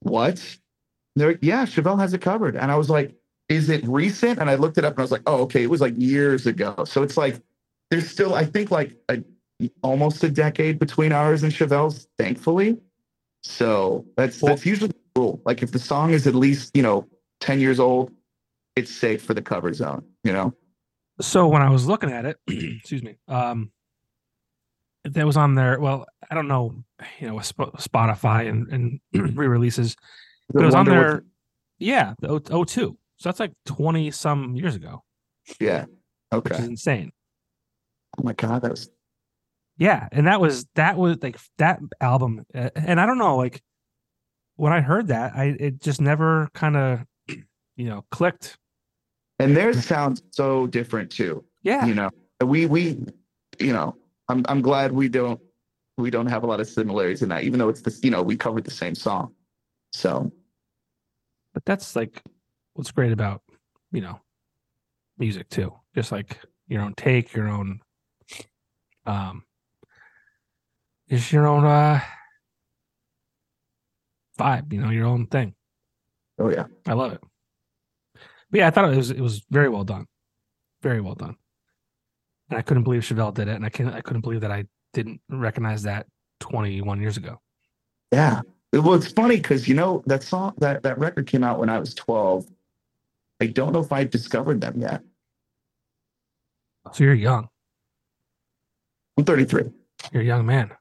[0.00, 0.58] what?
[1.14, 2.56] They're like yeah chevelle has it covered.
[2.56, 3.14] And i was like
[3.50, 4.40] is it recent?
[4.40, 6.46] And i looked it up and i was like oh okay it was like years
[6.46, 6.84] ago.
[6.86, 7.40] So it's like
[7.90, 9.22] there's still i think like a,
[9.82, 12.76] almost a decade between ours and chevelle's thankfully
[13.42, 16.82] so that's Well- that's usually the rule like if the song is at least you
[16.82, 17.06] know
[17.40, 18.10] 10 years old
[18.76, 20.52] it's safe for the cover zone, you know?
[21.20, 23.70] So when I was looking at it, excuse me, um,
[25.04, 25.78] that was on there.
[25.78, 26.74] Well, I don't know,
[27.20, 28.66] you know, Spotify and,
[29.12, 29.94] and re-releases.
[30.52, 31.12] But it was on there.
[31.14, 31.22] what-
[31.78, 32.98] Yeah, the O- 02.
[33.18, 35.04] So that's like 20 some years ago,
[35.60, 35.84] yeah.
[36.32, 36.50] Okay.
[36.50, 37.12] which is insane.
[38.18, 38.62] Oh my God.
[38.62, 38.90] That was,
[39.76, 43.62] Yeah, and that was that was like that album, uh, and I don't know, like
[44.56, 47.00] when I heard that, I it just never kind of,
[47.76, 48.56] you know, clicked.
[49.38, 52.10] and theirs sounds so different too, Yeah, you know?
[52.40, 53.04] We, we,
[53.58, 53.96] you know,
[54.28, 55.40] I'm, I'm glad we don't,
[55.96, 58.22] we don't have a lot of similarities in that, even though it's this, you know,
[58.22, 59.32] we covered the same song.
[59.92, 60.30] So,
[61.52, 62.22] but that's like
[62.74, 63.42] what's great about
[63.92, 64.20] you know
[65.18, 67.80] music too just like your own take your own
[69.06, 69.44] um
[71.08, 72.00] just your own uh
[74.38, 75.54] vibe you know your own thing
[76.38, 76.64] oh yeah.
[76.86, 77.20] i love it
[78.50, 80.06] but yeah i thought it was it was very well done
[80.82, 81.36] very well done
[82.50, 84.64] and i couldn't believe chevelle did it and i can't, i couldn't believe that i
[84.92, 86.06] didn't recognize that
[86.40, 87.40] 21 years ago
[88.12, 88.40] Yeah.
[88.72, 91.78] Well, it's funny because, you know, that song, that, that record came out when I
[91.78, 92.44] was 12.
[93.40, 95.00] I don't know if I discovered them yet.
[96.92, 97.48] so you're young
[99.16, 99.70] I'm 33.
[100.12, 100.72] you're a young man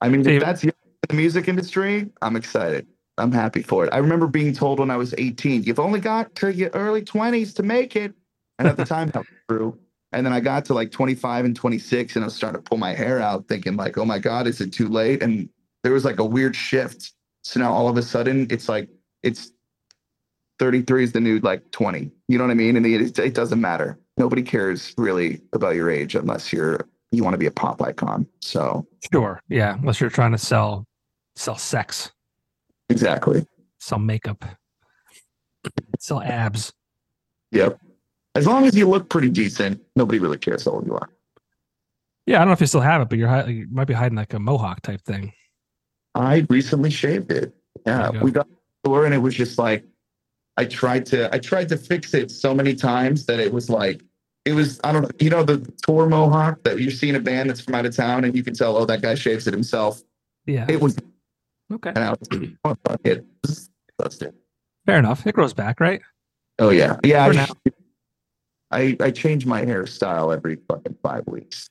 [0.00, 0.72] I mean, if that's the
[1.12, 2.86] music industry, I'm excited.
[3.18, 3.92] I'm happy for it.
[3.92, 7.54] I remember being told when I was 18, you've only got to your early 20s
[7.56, 8.14] to make it.
[8.58, 9.78] And at the time, that was true.
[10.12, 12.78] And then I got to like 25 and 26, and I was starting to pull
[12.78, 15.22] my hair out, thinking, like, oh my God, is it too late?
[15.22, 15.48] And
[15.84, 17.12] there was like a weird shift.
[17.42, 18.88] So now all of a sudden, it's like,
[19.22, 19.52] it's
[20.58, 22.10] 33 is the new like 20.
[22.28, 22.76] You know what I mean?
[22.76, 23.98] And it, it doesn't matter.
[24.16, 28.26] Nobody cares really about your age unless you're, you want to be a pop icon.
[28.40, 30.86] So, sure yeah unless you're trying to sell
[31.36, 32.12] sell sex
[32.88, 33.46] exactly.
[33.78, 34.44] sell makeup,
[35.98, 36.72] sell abs.
[37.52, 37.80] Yep.
[38.34, 41.10] As long as you look pretty decent, nobody really cares how old you are.
[42.26, 44.16] Yeah, I don't know if you still have it, but you're you might be hiding
[44.16, 45.32] like a mohawk type thing.
[46.14, 47.54] I recently shaved it.
[47.86, 48.20] Yeah, go.
[48.20, 48.46] we got
[48.84, 49.84] store and it was just like
[50.56, 54.02] I tried to I tried to fix it so many times that it was like
[54.44, 57.50] it was I don't know you know the tour mohawk that you're seeing a band
[57.50, 60.02] that's from out of town and you can tell oh that guy shaves it himself.
[60.46, 60.66] Yeah.
[60.68, 60.96] It was
[61.72, 61.90] Okay.
[61.90, 62.28] and I was
[62.64, 63.24] oh, fuck it.
[64.86, 65.26] Fair enough.
[65.26, 66.00] It grows back, right?
[66.58, 67.26] Oh yeah, yeah.
[67.26, 67.46] For I, now.
[68.70, 71.68] I I change my hairstyle every fucking five weeks.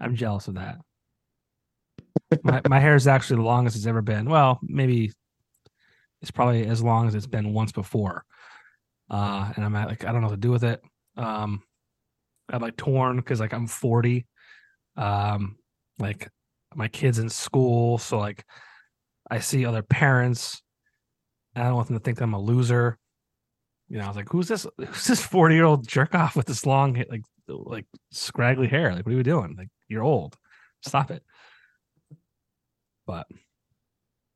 [0.00, 0.78] I'm jealous of that.
[2.42, 4.28] my my hair is actually the longest it's ever been.
[4.30, 5.12] Well, maybe
[6.22, 8.24] it's probably as long as it's been once before.
[9.10, 10.82] Uh, and I'm at, like, I don't know what to do with it.
[11.16, 11.62] Um,
[12.48, 14.26] I'm like torn because like I'm 40.
[14.96, 15.56] Um,
[15.98, 16.28] like
[16.74, 18.44] my kids in school, so like
[19.30, 20.62] I see other parents.
[21.54, 22.98] and I don't want them to think that I'm a loser.
[23.88, 24.66] You know, I was like, who's this?
[24.78, 28.94] Who's this 40 year old jerk off with this long, like, like scraggly hair?
[28.94, 29.54] Like, what are you doing?
[29.56, 30.36] Like, you're old.
[30.82, 31.22] Stop it.
[33.06, 33.26] But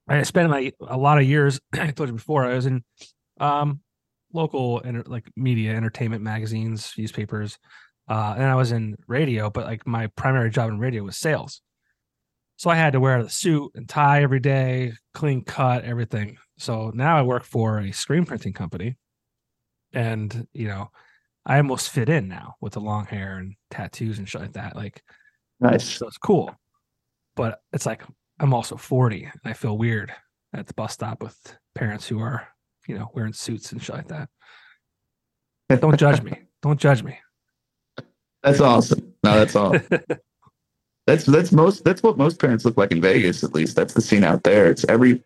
[0.08, 1.60] I spent like a lot of years.
[1.72, 2.44] I told you before.
[2.44, 2.84] I was in
[3.38, 3.80] um,
[4.32, 7.58] local enter, like media, entertainment magazines, newspapers,
[8.08, 9.50] uh, and I was in radio.
[9.50, 11.60] But like my primary job in radio was sales.
[12.56, 16.36] So I had to wear the suit and tie every day, clean cut, everything.
[16.58, 18.96] So now I work for a screen printing company,
[19.92, 20.90] and you know,
[21.46, 24.76] I almost fit in now with the long hair and tattoos and shit like that.
[24.76, 25.02] Like,
[25.58, 25.84] Nice.
[25.88, 26.54] so it's cool.
[27.34, 28.02] But it's like
[28.38, 30.12] I'm also 40 and I feel weird
[30.52, 31.36] at the bus stop with
[31.74, 32.46] parents who are,
[32.88, 34.28] you know, wearing suits and shit like that.
[35.80, 36.36] Don't judge me.
[36.62, 37.18] Don't judge me.
[38.42, 39.14] That's awesome.
[39.22, 39.76] No, that's all.
[41.06, 43.44] that's that's most that's what most parents look like in Vegas.
[43.44, 44.70] At least that's the scene out there.
[44.70, 45.22] It's every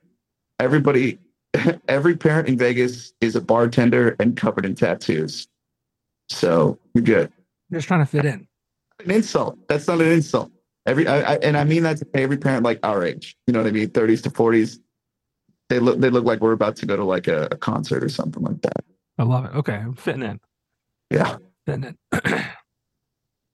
[0.60, 1.18] everybody
[1.88, 5.48] every parent in Vegas is a bartender and covered in tattoos.
[6.28, 7.32] So you're good.
[7.72, 8.46] Just trying to fit in.
[9.04, 9.58] An insult.
[9.68, 10.50] That's not an insult.
[10.86, 13.36] Every I, I, and I mean that to every parent like our age.
[13.46, 13.88] You know what I mean?
[13.88, 14.78] 30s to 40s.
[15.68, 18.08] They look they look like we're about to go to like a, a concert or
[18.08, 18.84] something like that.
[19.18, 19.54] I love it.
[19.54, 20.40] Okay, I'm fitting in.
[21.10, 21.36] Yeah.
[21.66, 22.22] Fitting in.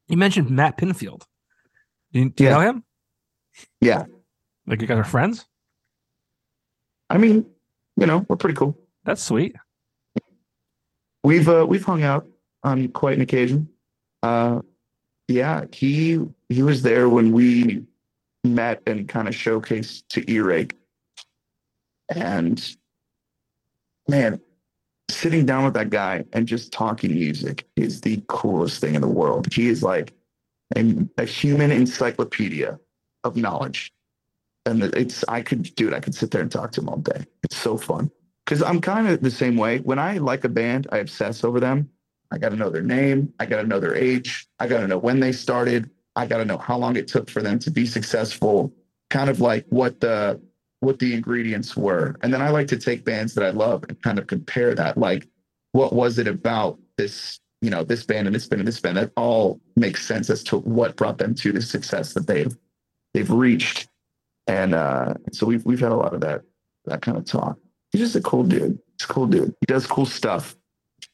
[0.08, 1.22] you mentioned Matt Pinfield.
[2.12, 2.56] Do you, do you Yeah.
[2.56, 2.84] know him?
[3.80, 4.04] Yeah.
[4.66, 5.46] Like you guys are friends?
[7.08, 7.46] I mean,
[7.96, 8.76] you know, we're pretty cool.
[9.04, 9.54] That's sweet.
[11.22, 12.26] We've uh, we've hung out
[12.62, 13.68] on quite an occasion.
[14.22, 14.60] Uh,
[15.28, 17.84] yeah, he he was there when we
[18.44, 20.76] met and kind of showcased to E-Rake.
[22.10, 22.76] And
[24.08, 24.40] man,
[25.08, 29.08] sitting down with that guy and just talking music is the coolest thing in the
[29.08, 29.52] world.
[29.52, 30.12] He is like
[30.76, 32.78] a, a human encyclopedia
[33.24, 33.92] of knowledge.
[34.66, 37.24] And it's I could dude, I could sit there and talk to him all day.
[37.42, 38.10] It's so fun
[38.44, 39.78] because I'm kind of the same way.
[39.78, 41.88] When I like a band, I obsess over them.
[42.30, 43.32] I got to know their name.
[43.40, 44.46] I got to know their age.
[44.58, 45.90] I got to know when they started.
[46.14, 48.72] I got to know how long it took for them to be successful.
[49.08, 50.40] Kind of like what the
[50.80, 52.16] what the ingredients were.
[52.22, 54.98] And then I like to take bands that I love and kind of compare that.
[54.98, 55.28] Like,
[55.72, 58.96] what was it about this, you know, this band and this band and this band
[58.96, 62.56] that all makes sense as to what brought them to the success that they've
[63.14, 63.88] they've reached.
[64.46, 66.42] And uh, so we've we've had a lot of that
[66.86, 67.58] that kind of talk.
[67.92, 68.78] He's just a cool dude.
[68.98, 69.54] He's a cool dude.
[69.60, 70.56] He does cool stuff.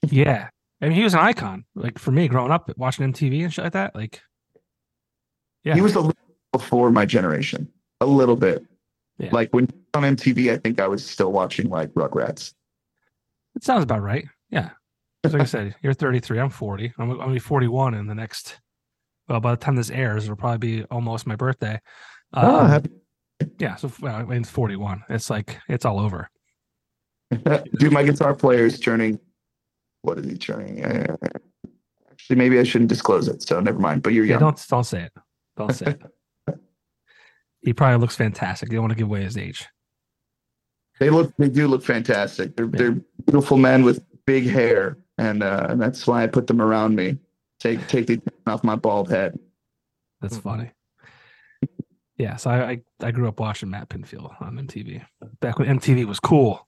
[0.09, 0.49] Yeah.
[0.81, 1.65] I mean, he was an icon.
[1.75, 3.95] Like for me, growing up watching MTV and shit like that.
[3.95, 4.21] Like,
[5.65, 5.75] Yeah.
[5.75, 6.15] He was a little
[6.53, 7.69] before my generation,
[8.01, 8.65] a little bit.
[9.19, 9.31] Yeah.
[9.33, 12.53] Like when on MTV, I think I was still watching like Rugrats.
[13.55, 14.27] it sounds about right.
[14.51, 14.71] Yeah.
[15.25, 16.39] Like I said, you're 33.
[16.39, 16.93] I'm 40.
[16.99, 18.59] I'm, I'm gonna be 41 in the next.
[19.29, 21.81] Well, by the time this airs, it'll probably be almost my birthday.
[22.35, 22.91] Oh, Um, happy-
[23.59, 23.75] yeah.
[23.77, 25.03] So well, I mean, it's 41.
[25.09, 26.29] It's like it's all over.
[27.79, 29.19] Dude, my guitar player is turning.
[30.03, 30.85] What is he turning?
[30.85, 31.17] Uh,
[32.11, 33.43] actually, maybe I shouldn't disclose it.
[33.43, 34.03] So never mind.
[34.03, 34.35] But you're Yeah.
[34.35, 34.41] young.
[34.41, 35.13] Don't don't say it.
[35.57, 36.03] Don't say it.
[37.63, 38.71] He probably looks fantastic.
[38.71, 39.67] You don't want to give away his age.
[40.99, 41.33] They look.
[41.37, 42.57] They do look fantastic.
[42.57, 42.71] They're Yeah.
[42.79, 46.95] they're beautiful men with big hair, and uh, and that's why I put them around
[46.97, 47.19] me.
[47.61, 49.39] Take take the off my bald head.
[50.21, 50.43] That's Mhm.
[50.43, 50.71] funny.
[52.19, 55.05] Yeah, so I, I I grew up watching Matt Pinfield on MTV
[55.41, 56.67] back when MTV was cool.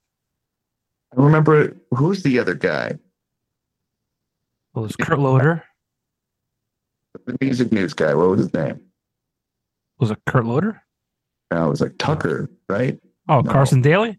[1.16, 2.98] I remember who's the other guy?
[4.74, 5.64] Well, there's Kurt Loder.
[7.24, 8.12] The music news guy.
[8.14, 8.78] What was his name?
[9.98, 10.82] Was it Kurt Loder?
[11.50, 12.98] No, it was like Tucker, right?
[13.28, 13.50] Oh, No.
[13.50, 14.18] Carson Daly.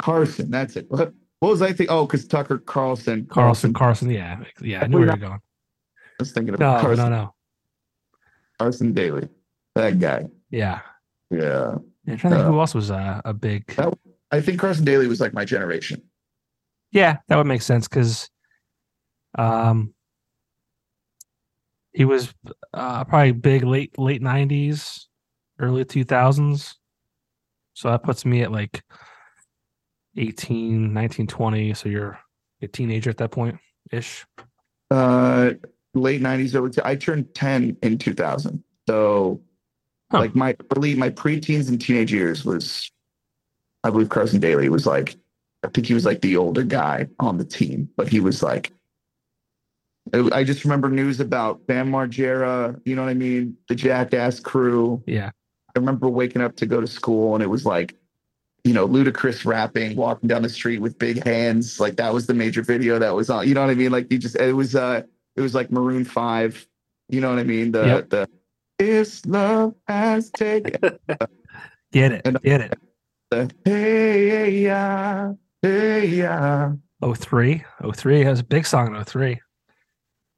[0.00, 0.50] Carson.
[0.50, 0.86] That's it.
[0.90, 1.86] What, what was I thinking?
[1.90, 3.26] Oh, because Tucker Carlson.
[3.26, 3.72] Carlson.
[3.72, 4.10] Carson.
[4.10, 4.82] Yeah, yeah.
[4.82, 5.32] I knew where you're going.
[5.34, 5.38] I
[6.18, 7.34] was thinking of No, Carson, no, no.
[8.58, 9.28] Carson Daly.
[9.74, 10.26] That guy.
[10.50, 10.80] Yeah.
[11.30, 11.76] Yeah.
[12.06, 13.66] Yeah, I'm trying to think Uh, who else was uh, a big.
[13.76, 13.94] That-
[14.30, 16.02] I think Carson Daly was like my generation.
[16.90, 18.28] Yeah, that would make sense because,
[19.38, 19.94] um,
[21.92, 22.34] he was
[22.72, 25.04] uh, probably big late late '90s,
[25.58, 26.74] early 2000s.
[27.74, 28.82] So that puts me at like
[30.16, 31.74] 18, 19, 20.
[31.74, 32.18] So you're
[32.62, 33.58] a teenager at that point
[33.90, 34.24] ish.
[34.90, 35.50] Uh,
[35.94, 36.70] late nineties over.
[36.84, 38.62] I turned ten in two thousand.
[38.88, 39.40] So,
[40.12, 40.18] Huh.
[40.20, 42.90] like my early, my preteens and teenage years was,
[43.82, 45.16] I believe Carson Daly was like,
[45.64, 48.70] I think he was like the older guy on the team, but he was like.
[50.12, 53.56] I I just remember news about Bam Margera, you know what I mean?
[53.68, 55.02] The Jackass crew.
[55.06, 55.30] Yeah.
[55.74, 57.96] I remember waking up to go to school and it was like,
[58.62, 61.80] you know, Ludacris rapping, walking down the street with big hands.
[61.80, 63.46] Like that was the major video that was on.
[63.48, 63.92] You know what I mean?
[63.92, 65.02] Like you just it was uh
[65.36, 66.66] it was like Maroon Five.
[67.08, 67.72] You know what I mean?
[67.72, 68.10] The Yep.
[68.10, 68.28] the
[68.78, 70.80] this love has taken
[71.92, 72.22] Get it.
[72.24, 72.78] And- Get it.
[73.30, 75.32] the hey yeah
[75.62, 76.72] hey yeah.
[77.04, 77.62] 03.
[77.94, 79.40] 03 has a big song in 03.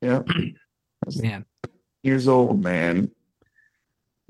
[0.02, 0.22] Yeah.
[1.22, 1.44] Man.
[2.02, 3.10] Years old, man.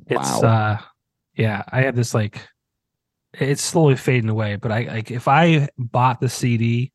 [0.06, 0.78] It's Wow.
[0.78, 0.78] uh
[1.36, 2.40] yeah, I have this like
[3.34, 6.92] it's slowly fading away, but I like if I bought the CD,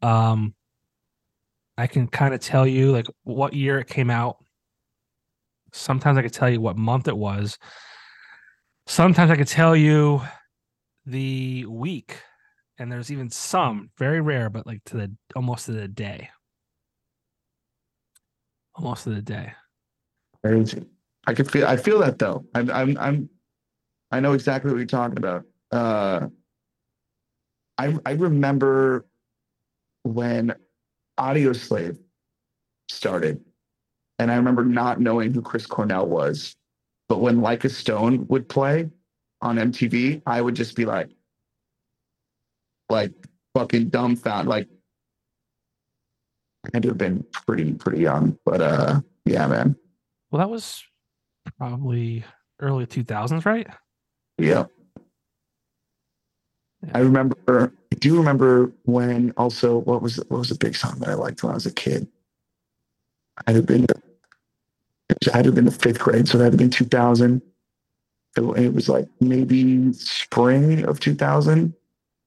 [0.00, 0.54] um
[1.76, 4.36] I can kind of tell you like what year it came out.
[5.72, 7.58] Sometimes I could tell you what month it was.
[8.86, 10.22] Sometimes I could tell you
[11.06, 12.20] the week.
[12.78, 16.30] And there's even some very rare, but like to the almost to the day.
[18.74, 19.52] Almost to the day.
[20.44, 20.84] Crazy.
[21.26, 22.44] I could feel I feel that though.
[22.54, 23.30] I'm I'm I'm
[24.12, 25.44] I know exactly what you're talking about.
[25.70, 26.28] Uh
[27.78, 29.06] I I remember
[30.04, 30.54] when
[31.18, 31.98] Audioslave
[32.88, 33.42] started,
[34.18, 36.54] and I remember not knowing who Chris Cornell was.
[37.08, 38.90] But when Like a Stone would play
[39.40, 41.10] on MTV, I would just be like
[42.88, 43.12] like
[43.56, 44.48] fucking dumbfounded.
[44.48, 44.68] Like
[46.66, 48.38] I had to have been pretty, pretty young.
[48.44, 49.76] But uh yeah, man.
[50.30, 50.82] Well, that was
[51.58, 52.24] probably
[52.60, 53.66] early 2000s, right?
[54.38, 54.66] Yeah.
[56.94, 57.72] I remember.
[57.92, 61.42] I do remember when also what was what was a big song that I liked
[61.42, 62.08] when I was a kid.
[63.46, 63.84] I had been.
[65.08, 67.42] It had to have been the fifth grade, so that had been 2000.
[68.36, 71.74] It, it was like maybe spring of 2000.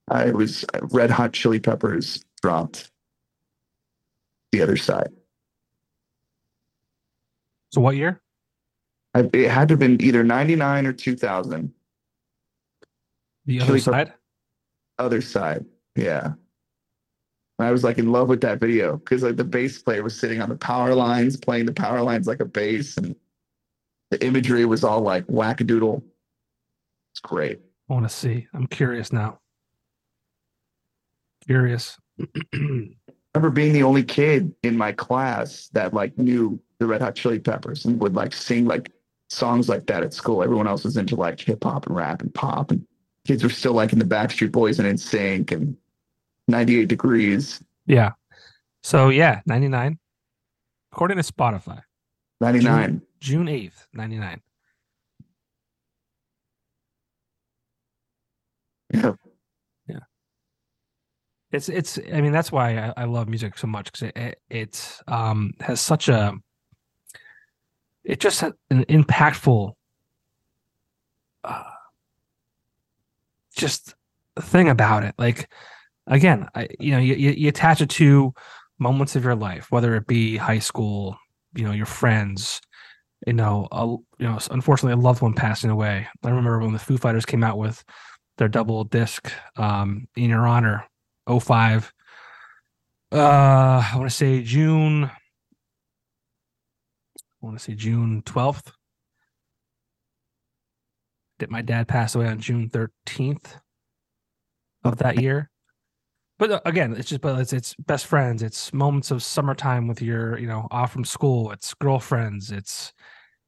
[0.09, 2.91] I was Red Hot Chili Peppers dropped
[4.51, 5.09] the other side.
[7.73, 8.21] So what year?
[9.13, 11.73] I, it had to have been either 99 or 2000.
[13.45, 14.13] The other side?
[14.97, 15.65] Other side.
[15.95, 16.33] Yeah.
[17.59, 20.41] I was like in love with that video because like the bass player was sitting
[20.41, 23.15] on the power lines, playing the power lines like a bass, and
[24.11, 26.03] the imagery was all like wackadoodle.
[27.13, 27.61] It's great.
[27.89, 28.47] I want to see.
[28.53, 29.39] I'm curious now.
[31.45, 31.97] Curious.
[32.19, 32.25] I
[33.33, 37.39] remember being the only kid in my class that like knew the Red Hot Chili
[37.39, 38.91] Peppers and would like sing like
[39.29, 40.43] songs like that at school.
[40.43, 42.85] Everyone else was into like hip hop and rap and pop, and
[43.25, 45.75] kids were still like in the Backstreet Boys and NSYNC and
[46.47, 47.63] 98 Degrees.
[47.85, 48.11] yeah.
[48.83, 49.97] So yeah, 99.
[50.91, 51.81] According to Spotify,
[52.39, 53.01] 99.
[53.19, 54.41] June 8th, 99.
[58.93, 59.13] Yeah.
[61.55, 64.41] It's it's I mean that's why I, I love music so much because it, it
[64.49, 66.33] it um has such a
[68.03, 69.71] it just an impactful
[71.45, 71.63] uh,
[73.55, 73.93] just
[74.39, 75.15] thing about it.
[75.17, 75.49] Like
[76.07, 78.33] again I you know you, you you attach it to
[78.77, 81.17] moments of your life whether it be high school
[81.55, 82.61] you know your friends
[83.25, 86.07] you know a, you know unfortunately a loved one passing away.
[86.23, 87.83] I remember when the Foo Fighters came out with
[88.37, 90.85] their double disc um in your honor
[91.27, 91.91] 05
[93.11, 95.11] uh i want to say june i
[97.39, 98.73] want to say june 12th did
[101.49, 103.59] my dad pass away on june 13th
[104.83, 105.49] of that year
[106.37, 110.01] but uh, again it's just but it's it's best friends it's moments of summertime with
[110.01, 112.93] your you know off from school it's girlfriends it's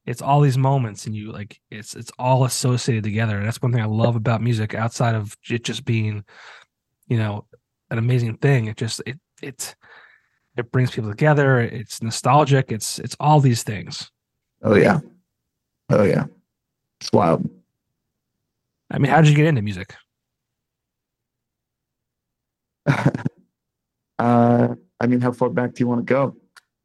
[0.06, 3.72] it's all these moments and you like it's it's all associated together and that's one
[3.72, 6.24] thing i love about music outside of it just being
[7.08, 7.44] you know
[7.90, 8.66] an amazing thing.
[8.66, 9.74] It just it it
[10.56, 11.60] it brings people together.
[11.60, 12.72] It's nostalgic.
[12.72, 14.10] It's it's all these things.
[14.62, 15.00] Oh, yeah.
[15.88, 16.24] Oh, yeah.
[17.00, 17.48] It's wild.
[18.90, 19.94] I mean, how did you get into music?
[22.86, 23.14] uh,
[24.18, 26.36] I mean, how far back do you want to go?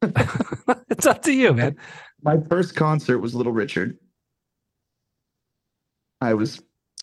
[0.90, 1.78] it's up to you, man.
[2.22, 3.98] My first concert was Little Richard.
[6.22, 6.62] I was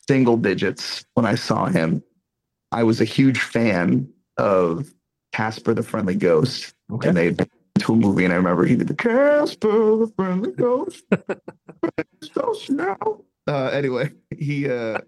[0.08, 2.02] single digits when I saw him.
[2.72, 4.92] I was a huge fan of
[5.32, 6.74] Casper the Friendly Ghost.
[6.92, 7.08] Okay.
[7.08, 7.34] And they
[7.80, 11.02] to a movie, and I remember he did the Casper the Friendly Ghost.
[12.34, 13.22] Ghost now.
[13.46, 14.98] Uh, anyway, he uh,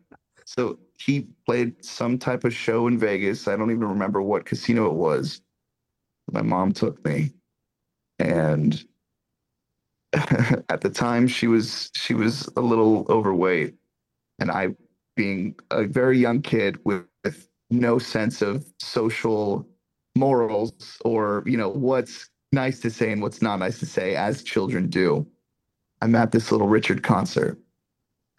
[0.45, 3.49] so he played some type of show in Vegas.
[3.49, 5.41] I don't even remember what casino it was.
[6.31, 7.33] My mom took me,
[8.19, 8.85] and
[10.13, 13.75] at the time she was she was a little overweight,
[14.39, 14.75] and I,
[15.17, 19.67] being a very young kid with, with no sense of social
[20.17, 20.73] morals
[21.05, 24.89] or you know what's nice to say and what's not nice to say as children
[24.89, 25.27] do
[26.03, 27.59] i'm at this little richard concert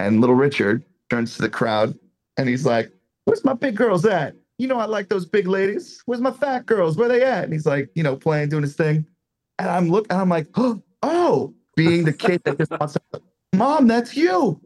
[0.03, 1.97] and little richard turns to the crowd
[2.37, 2.91] and he's like
[3.25, 6.65] where's my big girls at you know i like those big ladies where's my fat
[6.65, 9.05] girls where they at and he's like you know playing doing his thing
[9.59, 13.21] and i'm look and i'm like oh being the kid that just wants to,
[13.55, 14.59] mom that's you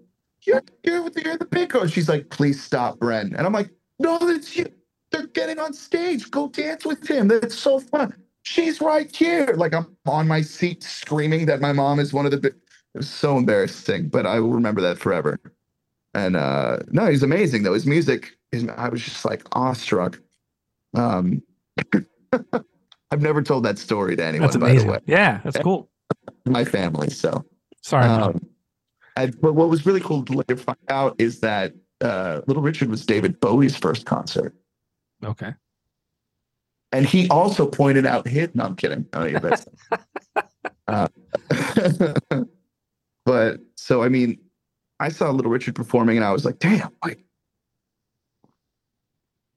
[0.44, 3.54] you're, you're, with the, you're the big girl she's like please stop bren and i'm
[3.54, 3.70] like
[4.00, 4.68] no, that's you.
[5.12, 6.30] They're getting on stage.
[6.30, 7.28] Go dance with him.
[7.28, 8.14] That's so fun.
[8.44, 9.54] She's right here.
[9.56, 12.38] Like I'm on my seat screaming that my mom is one of the.
[12.38, 12.58] Bi-
[12.98, 15.40] it was so embarrassing, but I will remember that forever.
[16.14, 17.74] And uh no, he's amazing though.
[17.74, 18.68] His music is.
[18.76, 20.20] I was just like awestruck.
[20.96, 21.44] Um,
[23.12, 24.48] I've never told that story to anyone.
[24.48, 24.90] That's by the amazing.
[24.90, 25.90] way, Yeah, that's cool.
[26.46, 27.12] my family.
[27.12, 27.46] So
[27.84, 28.06] Sorry.
[28.06, 28.50] Um,
[29.16, 32.90] and, but what was really cool to later find out is that uh, Little Richard
[32.90, 34.56] was David Bowie's first concert,
[35.24, 35.54] okay.
[36.92, 38.50] and he also pointed out his.
[38.56, 39.06] No, I'm kidding.
[39.14, 39.68] Oh, yeah, that's,
[40.88, 41.08] uh,
[43.28, 44.40] but so I mean,
[45.02, 47.20] I saw Little Richard performing, and I was like, "Damn!" Like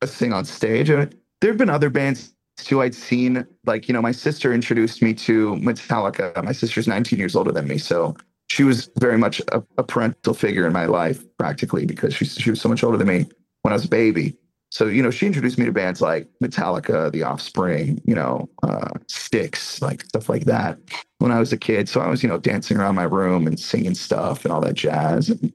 [0.02, 0.88] a sing on stage.
[0.88, 1.08] There
[1.44, 2.82] have been other bands too.
[2.82, 6.42] I'd seen like you know, my sister introduced me to Metallica.
[6.42, 8.16] My sister's 19 years older than me, so
[8.48, 12.50] she was very much a, a parental figure in my life, practically because she she
[12.50, 13.26] was so much older than me
[13.62, 14.36] when I was a baby.
[14.70, 18.90] So, you know, she introduced me to bands like Metallica, The Offspring, you know, uh,
[19.08, 20.78] Styx, like stuff like that
[21.18, 21.88] when I was a kid.
[21.88, 24.74] So I was, you know, dancing around my room and singing stuff and all that
[24.74, 25.28] jazz.
[25.28, 25.52] And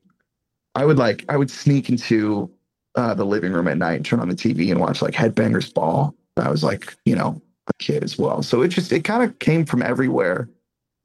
[0.75, 2.51] I would like, I would sneak into
[2.95, 5.73] uh, the living room at night and turn on the TV and watch like Headbangers
[5.73, 6.13] Ball.
[6.35, 8.43] I was like, you know, a kid as well.
[8.43, 10.49] So it just, it kind of came from everywhere.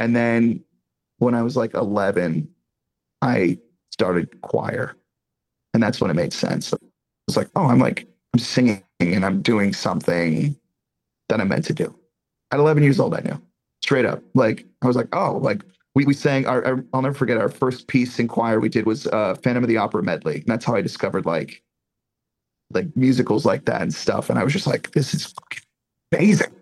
[0.01, 0.65] And then
[1.19, 2.49] when I was like 11,
[3.23, 3.59] I
[3.93, 4.97] started choir.
[5.73, 6.75] And that's when it made sense
[7.31, 10.57] was like, oh, I'm like, I'm singing and I'm doing something
[11.29, 11.95] that I'm meant to do.
[12.51, 13.41] At 11 years old, I knew
[13.83, 14.23] straight up.
[14.35, 15.63] Like, I was like, oh, like
[15.95, 19.07] we, we sang our, I'll never forget our first piece in choir we did was
[19.07, 20.37] uh, Phantom of the Opera medley.
[20.37, 21.63] And that's how I discovered like,
[22.73, 24.29] like musicals like that and stuff.
[24.29, 25.33] And I was just like, this is
[26.13, 26.53] amazing.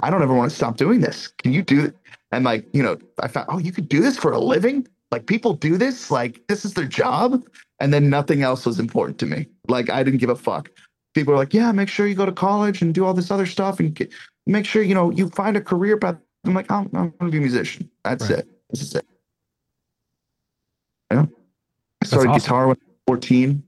[0.00, 1.28] I don't ever want to stop doing this.
[1.28, 1.96] Can you do it?
[2.30, 4.86] And like, you know, I found, oh, you could do this for a living?
[5.10, 6.10] Like people do this?
[6.12, 7.42] Like this is their job?
[7.82, 9.48] And then nothing else was important to me.
[9.66, 10.70] Like I didn't give a fuck.
[11.14, 13.44] People are like, yeah, make sure you go to college and do all this other
[13.44, 14.12] stuff and get,
[14.46, 16.16] make sure you know you find a career path.
[16.44, 17.90] I'm like, I'm, I'm going to be a musician.
[18.04, 18.38] That's right.
[18.38, 18.48] it.
[18.70, 19.04] This is it.
[21.10, 21.26] Yeah.
[22.02, 22.40] I started awesome.
[22.40, 23.64] guitar when I was 14.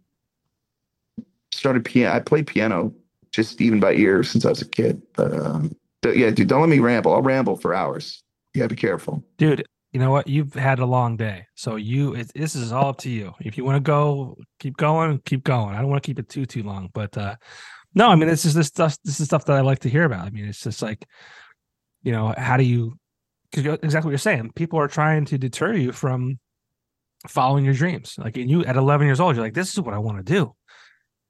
[1.52, 2.14] Started piano.
[2.14, 2.94] I played piano
[3.32, 5.02] just even by ear since I was a kid.
[5.14, 7.12] But um, yeah, dude, don't let me ramble.
[7.12, 8.22] I'll ramble for hours.
[8.54, 10.26] You gotta be careful, dude you know what?
[10.26, 13.32] You've had a long day, so you it, this is all up to you.
[13.38, 15.72] If you want to go, keep going, keep going.
[15.72, 17.36] I don't want to keep it too too long, but uh
[17.94, 18.98] no, I mean this is this stuff.
[19.04, 20.26] This is stuff that I like to hear about.
[20.26, 21.06] I mean, it's just like,
[22.02, 22.98] you know, how do you?
[23.52, 24.50] Because exactly what you're saying.
[24.56, 26.40] People are trying to deter you from
[27.28, 28.16] following your dreams.
[28.18, 30.24] Like, and you at 11 years old, you're like, this is what I want to
[30.24, 30.52] do.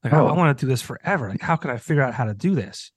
[0.02, 0.26] Like, oh.
[0.26, 1.28] I, I want to do this forever.
[1.28, 2.92] Like, how can I figure out how to do this?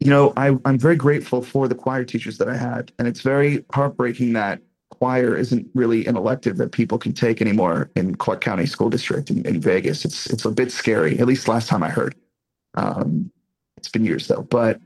[0.00, 2.90] You know, I, I'm very grateful for the choir teachers that I had.
[2.98, 7.90] And it's very heartbreaking that choir isn't really an elective that people can take anymore
[7.96, 10.04] in Clark County School District in, in Vegas.
[10.04, 12.14] It's it's a bit scary, at least last time I heard.
[12.74, 13.30] Um,
[13.76, 14.42] it's been years though.
[14.42, 14.80] But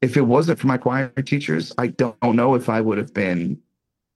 [0.00, 3.60] if it wasn't for my choir teachers, I don't know if I would have been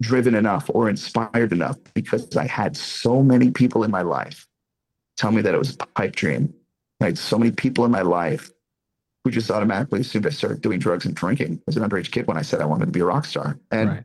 [0.01, 4.47] driven enough or inspired enough because I had so many people in my life
[5.17, 6.55] tell me that it was a pipe dream.
[7.01, 8.51] I had so many people in my life
[9.25, 12.37] who just automatically assumed I started doing drugs and drinking as an underage kid when
[12.37, 13.59] I said I wanted to be a rock star.
[13.71, 14.05] And right.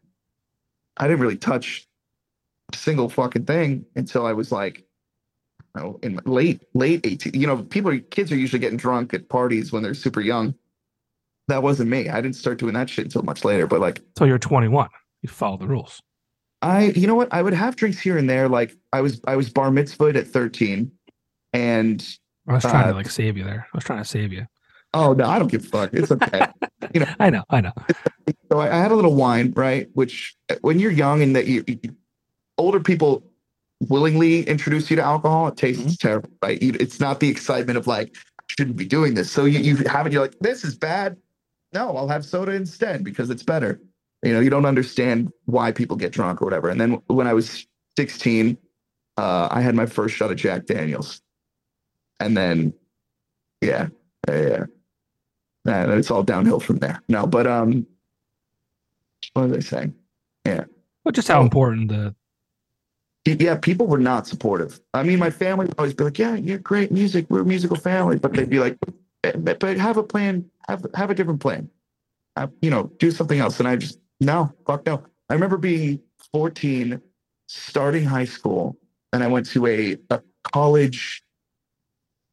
[0.98, 1.88] I didn't really touch
[2.74, 4.84] a single fucking thing until I was like,
[5.76, 7.34] you know, in late, late 18.
[7.34, 10.54] You know, people, kids are usually getting drunk at parties when they're super young.
[11.48, 12.10] That wasn't me.
[12.10, 13.68] I didn't start doing that shit until much later.
[13.68, 14.90] But like, so you're 21.
[15.22, 16.02] You follow the rules.
[16.62, 17.32] I, you know what?
[17.32, 18.50] I would have drinks here and there.
[18.50, 20.92] Like I was, I was bar mitzvahed at 13,
[21.54, 23.68] and I was trying uh, to like save you there.
[23.72, 24.48] I was trying to save you.
[24.96, 25.94] Oh no, I don't give a fuck.
[25.94, 26.48] It's okay.
[26.94, 27.74] you know, I know, I know.
[28.50, 29.90] So I, I had a little wine, right?
[29.94, 31.78] Which when you're young and that you, you
[32.58, 33.22] older people
[33.82, 35.94] willingly introduce you to alcohol, it tastes mm-hmm.
[36.00, 36.58] terrible, right?
[36.62, 38.16] It's not the excitement of like
[38.48, 39.30] shouldn't be doing this.
[39.30, 40.14] So you you have it.
[40.14, 41.18] You're like, this is bad.
[41.74, 43.82] No, I'll have soda instead because it's better.
[44.24, 46.70] You know, you don't understand why people get drunk or whatever.
[46.70, 47.68] And then when I was
[47.98, 48.58] 16,
[49.18, 51.22] uh, I had my first shot of Jack Daniels,
[52.22, 52.74] and then
[53.62, 53.90] yeah,
[54.30, 54.68] yeah
[55.66, 57.02] and it's all downhill from there.
[57.10, 57.86] No, but um,
[59.34, 59.96] what was I saying?
[60.46, 60.66] Yeah.
[61.04, 62.16] Well, just how important the.
[63.26, 64.80] Yeah, people were not supportive.
[64.94, 67.26] I mean, my family would always be like, "Yeah, you're great music.
[67.30, 68.78] We're a musical family," but they'd be like,
[69.24, 70.50] "But, but have a plan.
[70.68, 71.70] Have have a different plan.
[72.36, 75.04] Uh, you know, do something else." And I just no, fuck no.
[75.30, 76.02] I remember being
[76.34, 77.02] 14,
[77.48, 78.78] starting high school,
[79.12, 81.24] and I went to a, a college.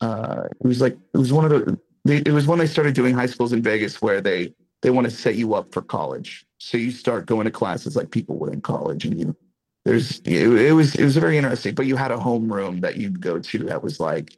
[0.02, 3.14] Uh, it was like it was one of the it was when they started doing
[3.14, 6.44] high schools in Vegas where they they want to set you up for college.
[6.58, 9.36] So you start going to classes like people would in college, and you
[9.84, 11.74] there's it, it was it was very interesting.
[11.74, 14.36] But you had a homeroom that you'd go to that was like,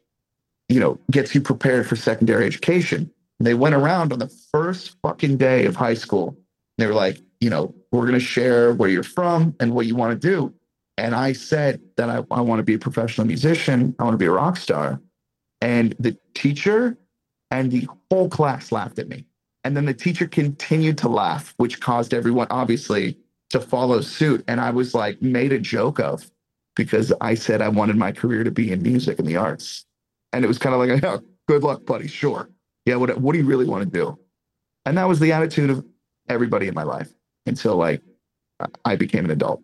[0.68, 3.10] you know, gets you prepared for secondary education.
[3.38, 6.36] And they went around on the first fucking day of high school.
[6.78, 10.20] They were like, you know, we're gonna share where you're from and what you want
[10.20, 10.54] to do.
[10.96, 13.96] And I said that I, I want to be a professional musician.
[13.98, 15.00] I want to be a rock star.
[15.60, 16.96] And the teacher
[17.50, 19.26] and the whole class laughed at me.
[19.64, 23.16] And then the teacher continued to laugh, which caused everyone obviously
[23.50, 24.44] to follow suit.
[24.46, 26.30] And I was like made a joke of
[26.76, 29.86] because I said I wanted my career to be in music and the arts.
[30.32, 32.08] And it was kind of like, oh, good luck, buddy.
[32.08, 32.50] Sure.
[32.84, 32.96] Yeah.
[32.96, 34.18] What, what do you really want to do?
[34.84, 35.84] And that was the attitude of
[36.28, 37.10] everybody in my life
[37.46, 38.02] until like
[38.84, 39.62] I became an adult.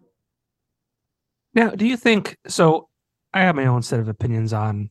[1.55, 2.89] Now, do you think so?
[3.33, 4.91] I have my own set of opinions on,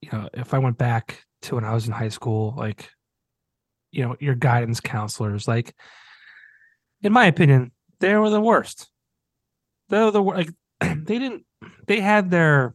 [0.00, 2.90] you know, if I went back to when I was in high school, like,
[3.92, 5.74] you know, your guidance counselors, like,
[7.02, 8.88] in my opinion, they were the worst.
[9.88, 11.44] They were the like, they didn't,
[11.86, 12.74] they had their,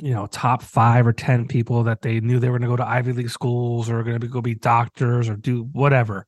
[0.00, 2.76] you know, top five or 10 people that they knew they were going to go
[2.76, 6.26] to Ivy League schools or going to go be doctors or do whatever.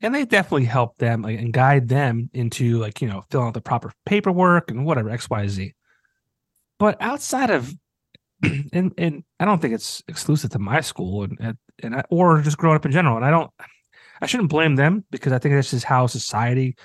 [0.00, 3.54] And they definitely helped them like, and guide them into like, you know, filling out
[3.54, 5.74] the proper paperwork and whatever, X, Y, Z.
[6.80, 7.72] But outside of,
[8.72, 12.58] and, and I don't think it's exclusive to my school and, and, and or just
[12.58, 13.16] growing up in general.
[13.16, 13.50] And I don't,
[14.20, 16.76] I shouldn't blame them because I think this is how society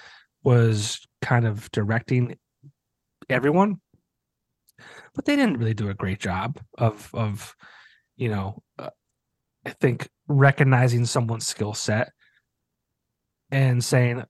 [0.43, 2.37] was kind of directing
[3.29, 3.79] everyone
[5.17, 7.55] but they didn't really do a great job of of
[8.15, 8.89] you know uh,
[9.65, 12.11] i think recognizing someone's skill set
[13.51, 14.23] and saying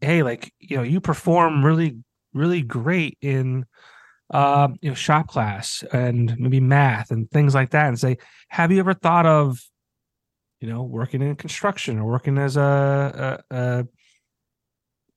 [0.00, 1.98] hey like you know you perform really
[2.32, 3.64] really great in
[4.30, 8.16] uh, you know shop class and maybe math and things like that and say
[8.48, 9.60] have you ever thought of
[10.60, 13.86] you know working in construction or working as a, a, a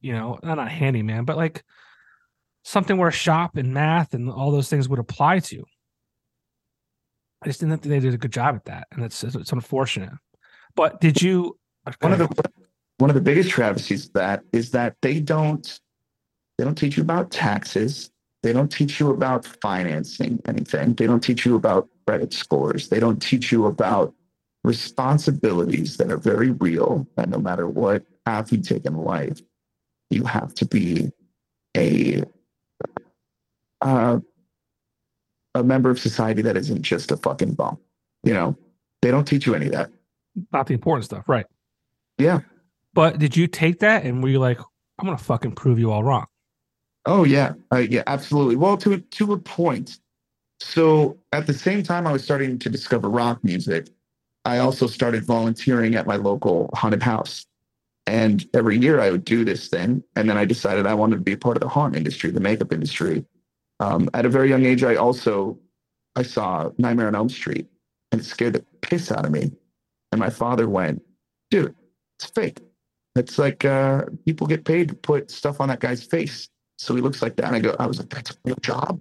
[0.01, 1.63] you know not a handyman but like
[2.63, 5.63] something where shop and math and all those things would apply to.
[7.41, 10.13] I just didn't think they did a good job at that, and it's it's unfortunate.
[10.75, 11.57] But did you?
[11.99, 12.51] One of the
[12.97, 15.79] one of the biggest travesties of that is that they don't
[16.57, 18.09] they don't teach you about taxes.
[18.43, 20.93] They don't teach you about financing anything.
[20.95, 22.89] They don't teach you about credit scores.
[22.89, 24.13] They don't teach you about
[24.65, 27.07] responsibilities that are very real.
[27.15, 29.41] That no matter what path you take in life,
[30.09, 31.09] you have to be
[31.75, 32.23] a
[33.81, 34.19] uh,
[35.55, 37.77] a member of society that isn't just a fucking bum.
[38.23, 38.57] You know,
[39.01, 39.89] they don't teach you any of that.
[40.51, 41.45] Not the important stuff, right?
[42.17, 42.41] Yeah.
[42.93, 44.59] But did you take that and were you like,
[44.99, 46.25] I'm gonna fucking prove you all wrong?
[47.05, 48.55] Oh yeah, uh, yeah, absolutely.
[48.55, 49.99] Well, to to a point.
[50.59, 53.89] So at the same time, I was starting to discover rock music.
[54.45, 57.45] I also started volunteering at my local haunted house.
[58.07, 60.03] And every year I would do this thing.
[60.15, 62.73] And then I decided I wanted to be part of the haunt industry, the makeup
[62.73, 63.25] industry.
[63.79, 65.57] Um, at a very young age, I also
[66.15, 67.67] I saw Nightmare on Elm Street,
[68.11, 69.51] and it scared the piss out of me.
[70.11, 71.01] And my father went,
[71.51, 71.75] "Dude,
[72.19, 72.61] it's fake.
[73.15, 76.49] It's like uh, people get paid to put stuff on that guy's face,
[76.83, 78.99] so he looks like that." And I go, "I was like, that's a real job."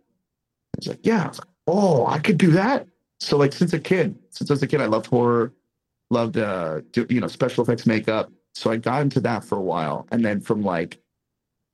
[0.79, 2.87] He's like, "Yeah." I was like, "Oh, I could do that."
[3.21, 5.53] So like since a kid, since I was a kid, I loved horror,
[6.11, 8.31] loved uh, do, you know special effects makeup.
[8.55, 10.99] So I got into that for a while, and then from like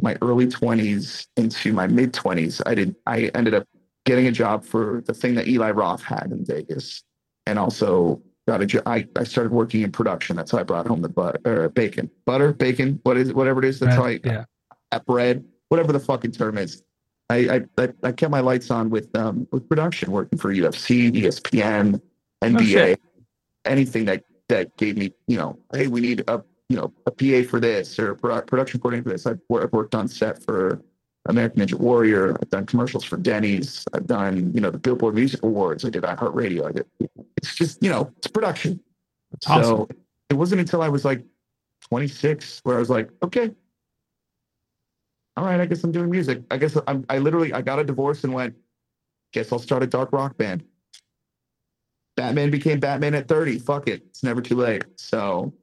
[0.01, 3.67] my early 20s into my mid 20s, I did I ended up
[4.05, 7.03] getting a job for the thing that Eli Roth had in Vegas,
[7.47, 8.83] and also got a job.
[8.87, 10.37] I, I started working in production.
[10.37, 13.67] That's how I brought home the butter, or bacon, butter, bacon, what is whatever it
[13.67, 13.81] is.
[13.81, 14.45] That's bread, how I yeah.
[14.93, 16.83] at bread, whatever the fucking term is.
[17.31, 22.01] I, I I kept my lights on with um with production, working for UFC, ESPN,
[22.43, 23.21] NBA, oh,
[23.67, 27.49] anything that that gave me, you know, hey, we need a you know, a PA
[27.49, 29.27] for this or production coordinator for this.
[29.27, 30.83] I've, I've worked on set for
[31.27, 32.37] American Ninja Warrior.
[32.41, 33.85] I've done commercials for Denny's.
[33.95, 35.85] I've done, you know, the Billboard Music Awards.
[35.85, 36.69] I did iHeartRadio.
[36.69, 36.87] I did.
[37.37, 38.81] It's just, you know, it's production.
[39.47, 39.65] Awesome.
[39.65, 39.89] So
[40.29, 41.25] it wasn't until I was like
[41.89, 43.51] 26 where I was like, okay,
[45.39, 46.43] all right, I guess I'm doing music.
[46.51, 48.57] I guess I'm, I literally, I got a divorce and went,
[49.33, 50.65] guess I'll start a dark rock band.
[52.17, 53.61] Batman became Batman at 30.
[53.61, 54.03] Fuck it.
[54.09, 54.85] It's never too late.
[54.97, 55.55] So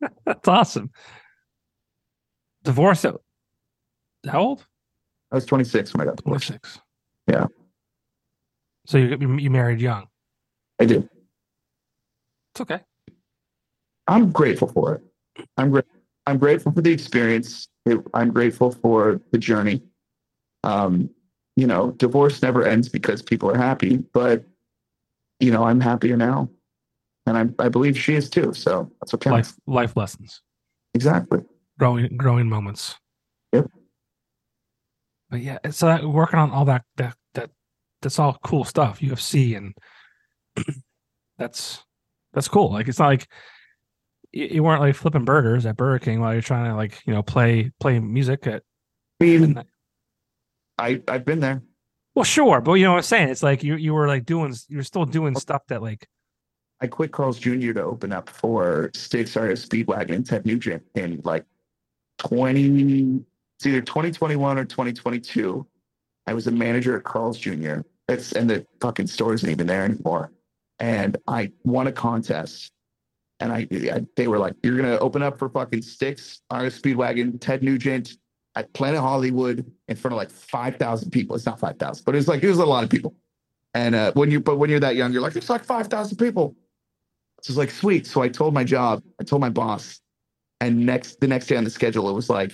[0.26, 0.90] That's awesome.
[2.64, 3.14] Divorce at
[4.26, 4.66] how old?
[5.30, 6.48] I was 26 when I got divorced.
[6.48, 6.80] 26.
[7.28, 7.46] Yeah.
[8.86, 10.08] So you you married young.
[10.80, 11.08] I did.
[12.52, 12.80] It's okay.
[14.08, 15.46] I'm grateful for it.
[15.56, 15.84] I'm great.
[16.30, 17.68] I'm grateful for the experience.
[18.14, 19.82] I'm grateful for the journey.
[20.64, 21.10] Um,
[21.56, 24.44] you know, divorce never ends because people are happy, but
[25.40, 26.48] you know, I'm happier now
[27.26, 28.52] and I, I believe she is too.
[28.52, 29.30] So that's okay.
[29.30, 30.42] Life life lessons.
[30.94, 31.40] Exactly.
[31.78, 32.96] Growing growing moments.
[33.52, 33.70] Yep.
[35.30, 37.50] But yeah, so uh, working on all that that that
[38.02, 39.00] that's all cool stuff.
[39.00, 39.74] UFC and
[41.38, 41.82] that's
[42.32, 42.72] that's cool.
[42.72, 43.28] Like it's not like
[44.32, 47.22] you weren't like flipping burgers at Burger King while you're trying to like you know
[47.22, 48.62] play play music at.
[49.20, 49.62] I mean,
[50.78, 51.62] I I've been there.
[52.14, 53.28] Well, sure, but you know what I'm saying.
[53.28, 56.06] It's like you you were like doing you're still doing stuff that like
[56.80, 57.72] I quit Carl's Jr.
[57.72, 61.44] to open up for Styx REO Speedwagon and Ted Nugent in like
[62.18, 63.22] 20,
[63.58, 65.66] it's either 2021 or 2022.
[66.26, 67.80] I was a manager at Carl's Jr.
[68.08, 70.32] It's and the fucking store isn't even there anymore.
[70.78, 72.72] And I won a contest.
[73.40, 77.40] And I, I they were like, you're gonna open up for fucking Styx, REO Speedwagon,
[77.40, 78.16] Ted Nugent
[78.54, 81.36] at Planet Hollywood in front of like 5,000 people.
[81.36, 83.14] It's not 5,000, but it was like, it was a lot of people.
[83.74, 86.56] And uh, when you, but when you're that young, you're like, it's like 5,000 people.
[87.42, 88.06] So it's like, sweet.
[88.06, 90.00] So I told my job, I told my boss,
[90.60, 92.52] and next the next day on the schedule, it was like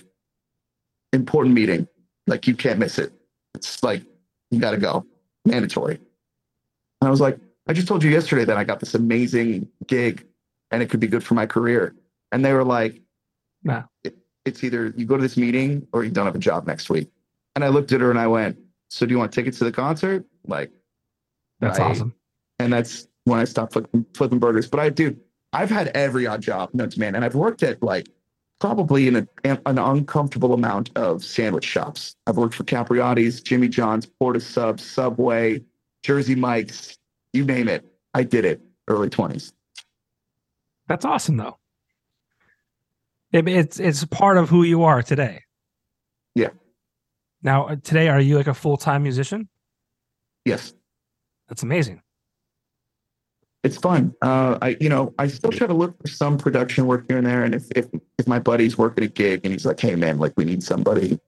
[1.12, 1.88] important meeting.
[2.26, 3.12] Like you can't miss it.
[3.54, 4.02] It's like
[4.50, 5.04] you gotta go.
[5.44, 5.96] Mandatory.
[7.00, 10.25] And I was like, I just told you yesterday that I got this amazing gig
[10.70, 11.94] and it could be good for my career.
[12.32, 13.00] And they were like,
[13.62, 13.84] Nah.
[14.04, 16.88] it, it's either you go to this meeting or you don't have a job next
[16.90, 17.10] week.
[17.54, 18.58] And I looked at her and I went,
[18.88, 20.24] So do you want tickets to the concert?
[20.46, 20.70] Like,
[21.60, 22.14] That's awesome.
[22.58, 24.68] and that's when I stopped flipping, flipping burgers.
[24.68, 25.16] But I do,
[25.52, 28.08] I've had every odd job known to man, and I've worked at like
[28.60, 32.16] probably in a, an uncomfortable amount of sandwich shops.
[32.26, 35.62] I've worked for Capriotti's, Jimmy John's, Port of Subs, Subway,
[36.02, 36.96] Jersey Mike's,
[37.32, 37.84] you name it.
[38.14, 39.52] I did it early 20s.
[40.88, 41.58] That's awesome though.
[43.32, 45.42] It, it's it's part of who you are today.
[46.34, 46.50] Yeah.
[47.42, 49.48] Now uh, today, are you like a full time musician?
[50.44, 50.74] Yes,
[51.48, 52.02] That's amazing.
[53.64, 54.14] it's fun.
[54.22, 57.26] Uh, I, you know, I still try to look for some production work here and
[57.26, 57.42] there.
[57.42, 60.34] And if, if, if my buddy's working a gig and he's like, Hey man, like
[60.36, 61.18] we need somebody,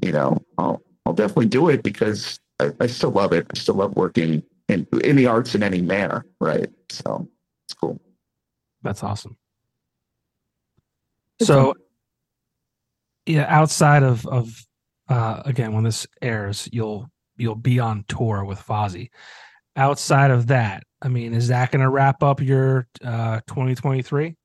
[0.00, 3.46] you know, I'll, I'll definitely do it because I, I still love it.
[3.54, 6.24] I still love working in, in the arts in any manner.
[6.40, 6.70] Right.
[6.88, 7.28] So.
[8.82, 9.36] That's awesome.
[11.38, 11.74] It's so, fun.
[13.26, 14.66] yeah, outside of of
[15.08, 19.10] uh, again, when this airs, you'll you'll be on tour with Fozzy.
[19.76, 24.36] Outside of that, I mean, is that going to wrap up your uh, 2023?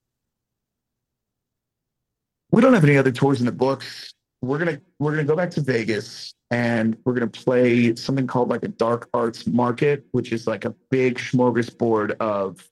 [2.51, 4.13] we don't have any other tours in the books.
[4.41, 8.63] We're gonna we're gonna go back to Vegas and we're gonna play something called like
[8.63, 12.67] a dark arts market, which is like a big smorgasbord of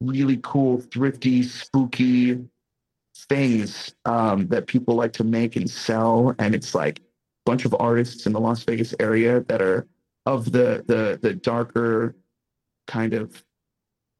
[0.00, 2.38] really cool, thrifty, spooky
[3.28, 6.34] things um, that people like to make and sell.
[6.38, 7.02] And it's like a
[7.46, 9.86] bunch of artists in the Las Vegas area that are
[10.26, 12.14] of the the the darker
[12.86, 13.42] kind of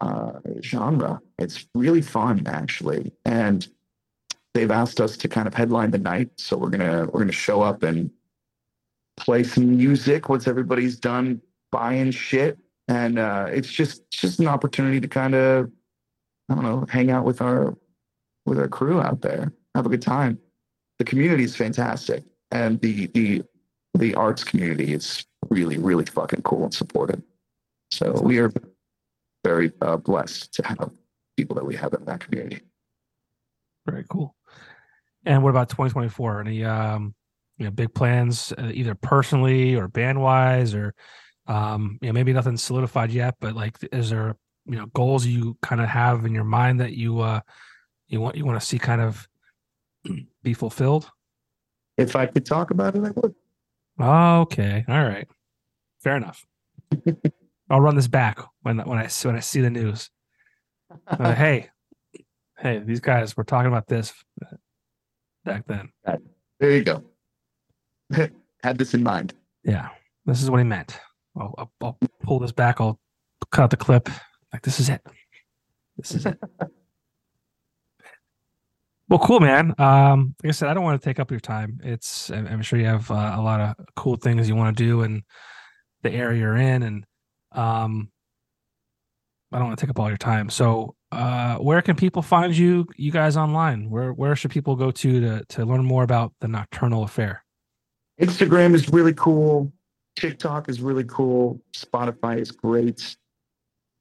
[0.00, 1.20] uh, genre.
[1.38, 3.66] It's really fun actually, and
[4.54, 6.30] they've asked us to kind of headline the night.
[6.36, 8.10] So we're gonna we're gonna show up and
[9.16, 12.58] play some music once everybody's done buying shit,
[12.89, 15.70] and uh, it's just it's just an opportunity to kind of
[16.49, 17.76] I don't know hang out with our
[18.47, 20.39] with our crew out there, have a good time.
[20.99, 23.43] The community is fantastic, and the the
[23.95, 27.22] the arts community is really really fucking cool and supportive.
[27.91, 28.53] So we are
[29.45, 30.91] very uh, blessed to have
[31.36, 32.62] people that we have in that community.
[33.86, 34.34] Very cool.
[35.24, 36.41] And what about 2024?
[36.41, 37.14] Any um,
[37.59, 40.95] you know, big plans, uh, either personally or band wise, or
[41.49, 44.36] um, you know, maybe nothing solidified yet, but like, is there
[44.66, 47.40] you know goals you kind of have in your mind that you uh
[48.07, 49.26] you want you want to see kind of
[50.42, 51.11] be fulfilled?
[51.96, 53.34] If I could talk about it, I would.
[54.01, 55.26] Okay, all right,
[56.01, 56.46] fair enough.
[57.70, 60.11] I'll run this back when when I when I see the news.
[61.07, 61.70] Uh, hey,
[62.59, 64.12] hey, these guys were talking about this
[65.44, 65.90] back then.
[66.61, 67.05] There you go.
[68.62, 69.34] Had this in mind.
[69.64, 69.88] Yeah,
[70.26, 70.99] this is what he meant.
[71.39, 72.80] I'll, I'll, I'll pull this back.
[72.80, 72.99] I'll
[73.51, 74.09] cut out the clip.
[74.53, 75.03] Like this is it.
[75.97, 76.39] This is it.
[79.09, 79.74] well, cool, man.
[79.78, 81.80] Um, like I said, I don't want to take up your time.
[81.82, 84.84] It's I'm, I'm sure you have uh, a lot of cool things you want to
[84.84, 85.22] do in
[86.03, 87.05] the area you're in, and
[87.53, 88.11] um,
[89.53, 90.51] I don't want to take up all your time.
[90.51, 93.91] So, uh, where can people find you, you guys online?
[93.91, 97.45] Where where should people go to to to learn more about the Nocturnal Affair?
[98.20, 99.72] Instagram is really cool.
[100.18, 101.60] TikTok is really cool.
[101.72, 103.16] Spotify is great.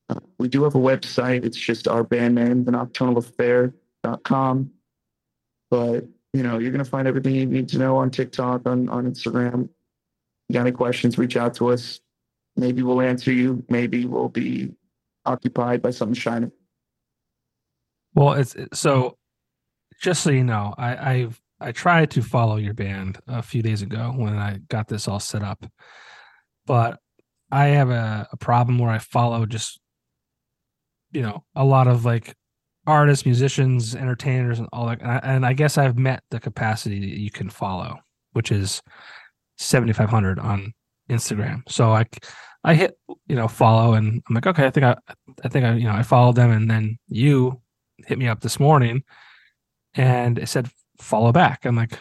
[0.09, 1.45] Uh, we do have a website.
[1.45, 4.71] It's just our band name, the nocturnalaffair.com.
[5.69, 8.89] But, you know, you're going to find everything you need to know on TikTok, on,
[8.89, 9.69] on Instagram.
[10.49, 11.99] You got any questions, reach out to us.
[12.55, 13.63] Maybe we'll answer you.
[13.69, 14.73] Maybe we'll be
[15.25, 16.49] occupied by something shiny.
[18.15, 19.17] Well, it's so.
[20.01, 23.81] Just so you know, I, I've I tried to follow your band a few days
[23.81, 25.65] ago when I got this all set up,
[26.67, 26.99] but
[27.51, 29.79] I have a, a problem where I follow just
[31.11, 32.35] you know a lot of like
[32.85, 35.01] artists, musicians, entertainers, and all that.
[35.01, 37.97] And I, and I guess I've met the capacity that you can follow,
[38.33, 38.81] which is
[39.57, 40.73] seventy five hundred on
[41.09, 41.63] Instagram.
[41.67, 42.05] So I
[42.63, 42.97] I hit
[43.27, 44.95] you know follow, and I'm like, okay, I think I
[45.43, 47.61] I think I you know I followed them, and then you
[48.05, 49.03] hit me up this morning
[49.95, 51.65] and it said follow back.
[51.65, 51.97] I'm like,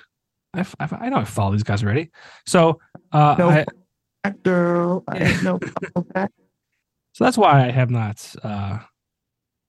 [0.54, 2.10] I I know I follow these guys already.
[2.46, 2.80] So,
[3.12, 3.36] uh.
[3.38, 3.64] I,
[4.26, 5.40] That girl, I Yeah.
[5.42, 5.58] know.
[6.14, 6.32] that.
[7.12, 8.80] so that's why I have not uh,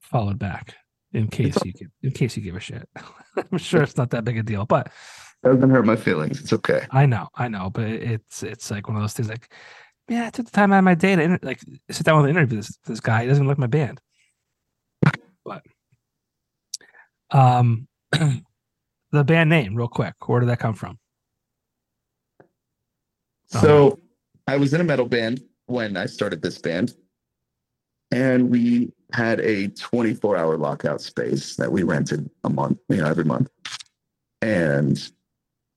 [0.02, 0.76] followed back.
[1.14, 2.90] In case you give, in case you give a shit,
[3.52, 4.66] I'm sure it's not that big a deal.
[4.66, 4.92] But
[5.44, 6.42] Doesn't hurt my feelings.
[6.42, 6.88] It's okay.
[6.92, 7.70] I know, I know.
[7.70, 9.30] But it's it's like one of those things.
[9.30, 9.54] Like,
[10.10, 12.26] yeah, I took the time out of my day to inter- like sit down with
[12.30, 13.22] an interview this this guy.
[13.22, 14.02] He doesn't even like my band.
[15.46, 15.62] But
[17.32, 20.16] um, the band name, real quick.
[20.28, 20.98] Where did that come from?
[23.48, 23.98] So
[24.48, 26.96] I was in a metal band when I started this band.
[28.12, 33.08] and we had a 24 hour lockout space that we rented a month, you know,
[33.08, 33.50] every month.
[34.42, 34.98] And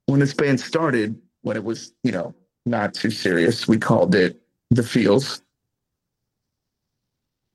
[0.07, 2.35] when this band started, when it was, you know,
[2.67, 4.41] not too serious, we called it
[4.71, 5.43] the Feels.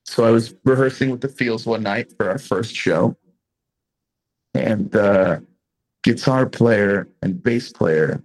[0.04, 3.16] So I was rehearsing with the Feels one night for our first show.
[4.54, 5.44] And the
[6.02, 8.22] guitar player and bass player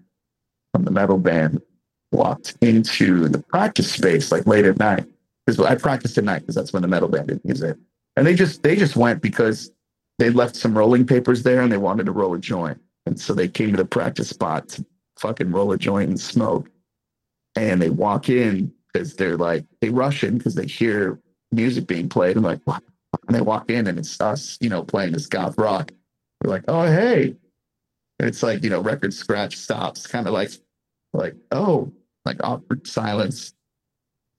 [0.74, 1.62] from the metal band
[2.12, 5.06] walked into the practice space like late at night
[5.46, 7.78] because I practiced at night because that's when the metal band did music.
[8.16, 9.72] And they just they just went because
[10.20, 12.80] they left some rolling papers there and they wanted to roll a joint.
[13.06, 14.86] And so they came to the practice spot to
[15.18, 16.70] fucking roll a joint and smoke.
[17.56, 21.20] And they walk in because they're like they rush in because they hear
[21.52, 22.84] music being played and like what?
[23.28, 25.92] And they walk in and it's us, you know, playing this goth rock.
[26.44, 27.36] We're like, oh hey.
[28.20, 30.52] And it's like, you know, record scratch stops, kind of like
[31.14, 31.92] like, oh,
[32.26, 33.54] like awkward silence.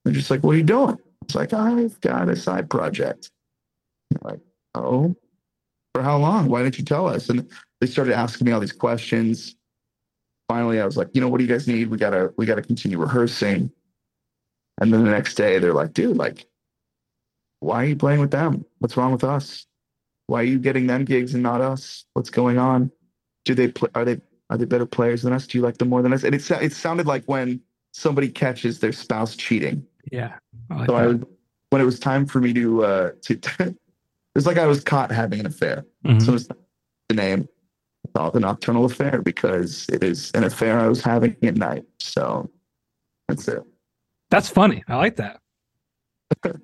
[0.04, 0.98] They're just like, what are you doing?
[1.22, 3.30] It's like, I've got a side project.
[4.22, 4.40] like,
[4.74, 5.14] oh,
[5.94, 6.48] for how long?
[6.48, 7.28] Why didn't you tell us?
[7.28, 7.48] And
[7.80, 9.56] they started asking me all these questions.
[10.48, 11.88] Finally, I was like, you know, what do you guys need?
[11.88, 13.70] We gotta, we gotta continue rehearsing.
[14.80, 16.46] And then the next day, they're like, dude, like,
[17.60, 18.64] why are you playing with them?
[18.80, 19.66] What's wrong with us?
[20.26, 22.04] Why are you getting them gigs and not us?
[22.14, 22.90] What's going on?
[23.44, 23.88] Do they play?
[23.94, 24.20] Are they
[24.50, 25.46] are they better players than us?
[25.46, 26.24] Do you like them more than us?
[26.24, 27.60] And it it sounded like when
[27.92, 29.86] somebody catches their spouse cheating.
[30.10, 30.34] Yeah.
[30.70, 31.24] I like so that.
[31.24, 31.26] I
[31.70, 33.76] when it was time for me to uh to it
[34.34, 35.84] was like I was caught having an affair.
[36.04, 36.20] Mm-hmm.
[36.20, 36.48] So it's
[37.08, 37.48] the name
[38.14, 41.84] called the nocturnal affair because it is an affair I was having at night.
[41.98, 42.50] So
[43.28, 43.62] that's it.
[44.30, 44.82] That's funny.
[44.88, 45.40] I like that.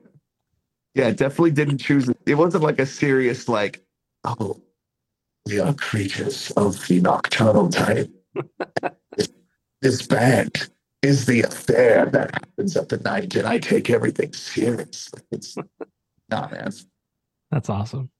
[0.95, 2.19] yeah, definitely didn't choose it.
[2.27, 3.85] It wasn't like a serious like,
[4.25, 4.61] oh,
[5.47, 8.11] we are creatures of the nocturnal type.
[9.17, 9.29] this,
[9.81, 10.69] this band
[11.03, 15.23] is the affair that happens at the night, and I take everything seriously.
[15.31, 15.57] It's
[16.29, 16.73] nah, man.
[17.51, 18.11] That's awesome.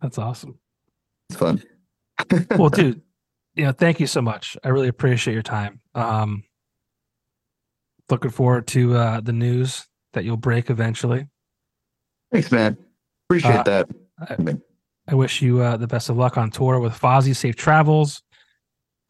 [0.00, 0.58] That's awesome.
[1.28, 1.62] It's fun.
[2.58, 3.02] well, dude,
[3.54, 4.56] you know, thank you so much.
[4.64, 5.80] I really appreciate your time.
[5.94, 6.44] Um,
[8.10, 11.28] looking forward to uh, the news that you'll break eventually.
[12.30, 12.76] Thanks, man.
[13.28, 13.88] Appreciate uh, that.
[14.20, 14.56] I,
[15.08, 17.34] I, wish you uh, the best of luck on tour with Fozzy.
[17.34, 18.22] Safe travels.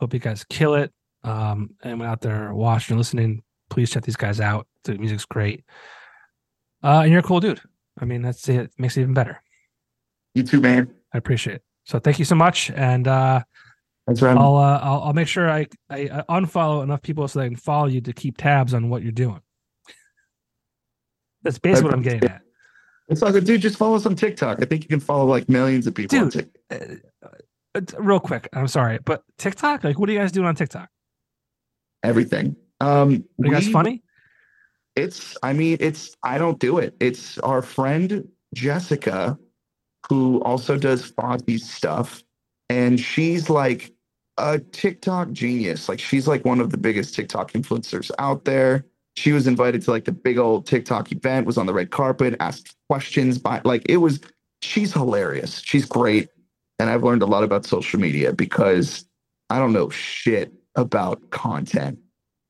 [0.01, 0.93] Hope you guys kill it.
[1.25, 4.67] Um, anyone out there watching and listening, please check these guys out.
[4.85, 5.65] The music's great.
[6.83, 7.61] Uh, and you're a cool dude.
[8.01, 8.73] I mean, that's it.
[8.79, 9.43] Makes it even better.
[10.35, 10.93] You too, man.
[11.13, 11.63] I appreciate it.
[11.85, 12.71] So thank you so much.
[12.71, 13.43] And uh,
[14.07, 14.37] Thanks, right.
[14.37, 17.87] I'll, uh, I'll I'll make sure I, I unfollow enough people so they can follow
[17.87, 19.41] you to keep tabs on what you're doing.
[21.43, 22.41] That's basically what I'm getting at.
[23.09, 24.63] It's like, dude, just follow us on TikTok.
[24.63, 26.29] I think you can follow like millions of people.
[26.29, 26.77] Dude, uh,
[27.75, 30.89] uh, real quick, I'm sorry, but TikTok, like, what are you guys doing on TikTok?
[32.03, 32.57] Everything.
[32.81, 34.03] Um, Are you guys we, funny?
[34.97, 36.95] It's, I mean, it's, I don't do it.
[37.01, 39.39] It's our friend Jessica,
[40.09, 42.23] who also does Fozzy's stuff.
[42.69, 43.93] And she's like
[44.39, 45.89] a TikTok genius.
[45.89, 48.85] Like, she's like one of the biggest TikTok influencers out there.
[49.17, 52.35] She was invited to like the big old TikTok event, was on the red carpet,
[52.41, 54.21] asked questions by like, it was,
[54.63, 55.63] she's hilarious.
[55.65, 56.29] She's great.
[56.79, 59.05] And I've learned a lot about social media because
[59.51, 61.99] I don't know shit about content.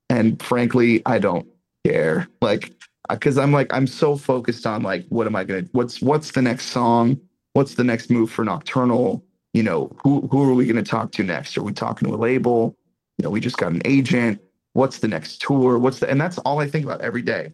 [0.08, 1.46] And frankly, I don't
[1.84, 2.28] care.
[2.40, 2.72] Like,
[3.08, 5.64] uh, because I'm like, I'm so focused on like, what am I gonna?
[5.72, 7.20] What's what's the next song?
[7.54, 9.24] What's the next move for Nocturnal?
[9.54, 11.56] You know, who who are we gonna talk to next?
[11.56, 12.76] Are we talking to a label?
[13.18, 14.40] You know, we just got an agent.
[14.74, 15.78] What's the next tour?
[15.78, 17.52] What's the and that's all I think about every day.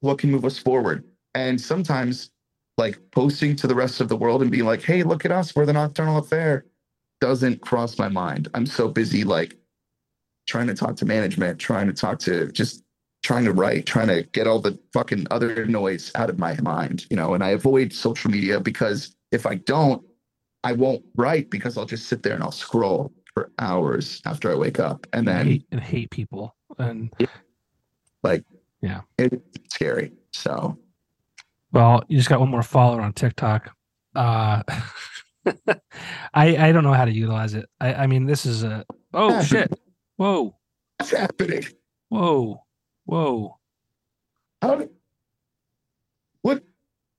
[0.00, 1.04] What can move us forward?
[1.34, 2.30] And sometimes
[2.78, 5.54] like posting to the rest of the world and being like, hey, look at us,
[5.54, 6.64] we're the Nocturnal Affair
[7.20, 8.48] doesn't cross my mind.
[8.54, 9.56] I'm so busy like
[10.50, 12.82] trying to talk to management, trying to talk to just
[13.22, 17.06] trying to write, trying to get all the fucking other noise out of my mind,
[17.08, 20.02] you know, and I avoid social media because if I don't,
[20.64, 24.56] I won't write because I'll just sit there and I'll scroll for hours after I
[24.56, 27.12] wake up and then hate, and hate people and
[28.24, 28.44] like
[28.82, 29.36] yeah, it's
[29.72, 30.12] scary.
[30.32, 30.76] So
[31.70, 33.70] well, you just got one more follower on TikTok.
[34.16, 34.64] Uh
[36.34, 37.68] I I don't know how to utilize it.
[37.80, 38.84] I I mean this is a
[39.14, 39.72] oh shit.
[40.20, 40.54] Whoa.
[40.98, 41.64] What's happening?
[42.10, 42.62] Whoa.
[43.06, 43.56] Whoa.
[44.60, 44.90] How did,
[46.42, 46.62] what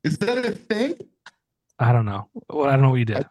[0.03, 0.93] is that a thing?
[1.79, 2.29] I don't know.
[2.47, 3.25] Well, I don't know what you did.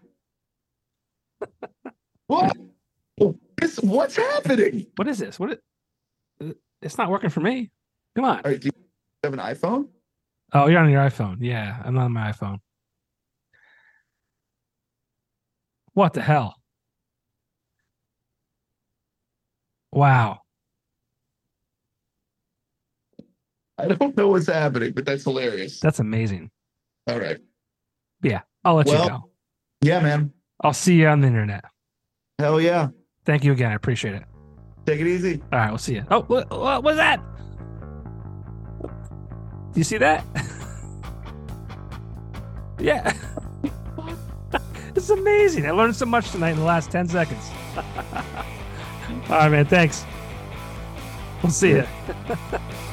[2.26, 2.56] what?
[3.20, 4.88] Oh, this, what's happening?
[4.96, 5.38] What is this?
[5.38, 5.60] What?
[6.42, 6.48] Uh,
[6.82, 7.70] it's not working for me.
[8.16, 8.40] Come on.
[8.44, 8.72] Right, do you
[9.22, 9.86] have an iPhone?
[10.52, 11.36] Oh, you're on your iPhone.
[11.38, 12.58] Yeah, I'm on my iPhone.
[15.92, 16.59] What the hell?
[19.92, 20.40] Wow.
[23.78, 25.80] I don't know what's happening, but that's hilarious.
[25.80, 26.50] That's amazing.
[27.08, 27.38] All right.
[28.22, 29.30] Yeah, I'll let Well- you go.
[29.82, 30.32] Yeah, man.
[30.62, 31.64] I'll see you on the internet.
[32.38, 32.88] Hell yeah.
[33.24, 33.72] Thank you again.
[33.72, 34.24] I appreciate it.
[34.84, 35.42] Take it easy.
[35.52, 36.04] All right, we'll see you.
[36.10, 37.20] Oh, what, what was that?
[38.82, 40.24] Do you see that?
[42.78, 43.12] yeah.
[44.94, 45.66] this is amazing.
[45.66, 47.50] I learned so much tonight in the last 10 seconds.
[49.30, 49.64] All right, man.
[49.64, 50.04] Thanks.
[51.42, 51.86] We'll see you.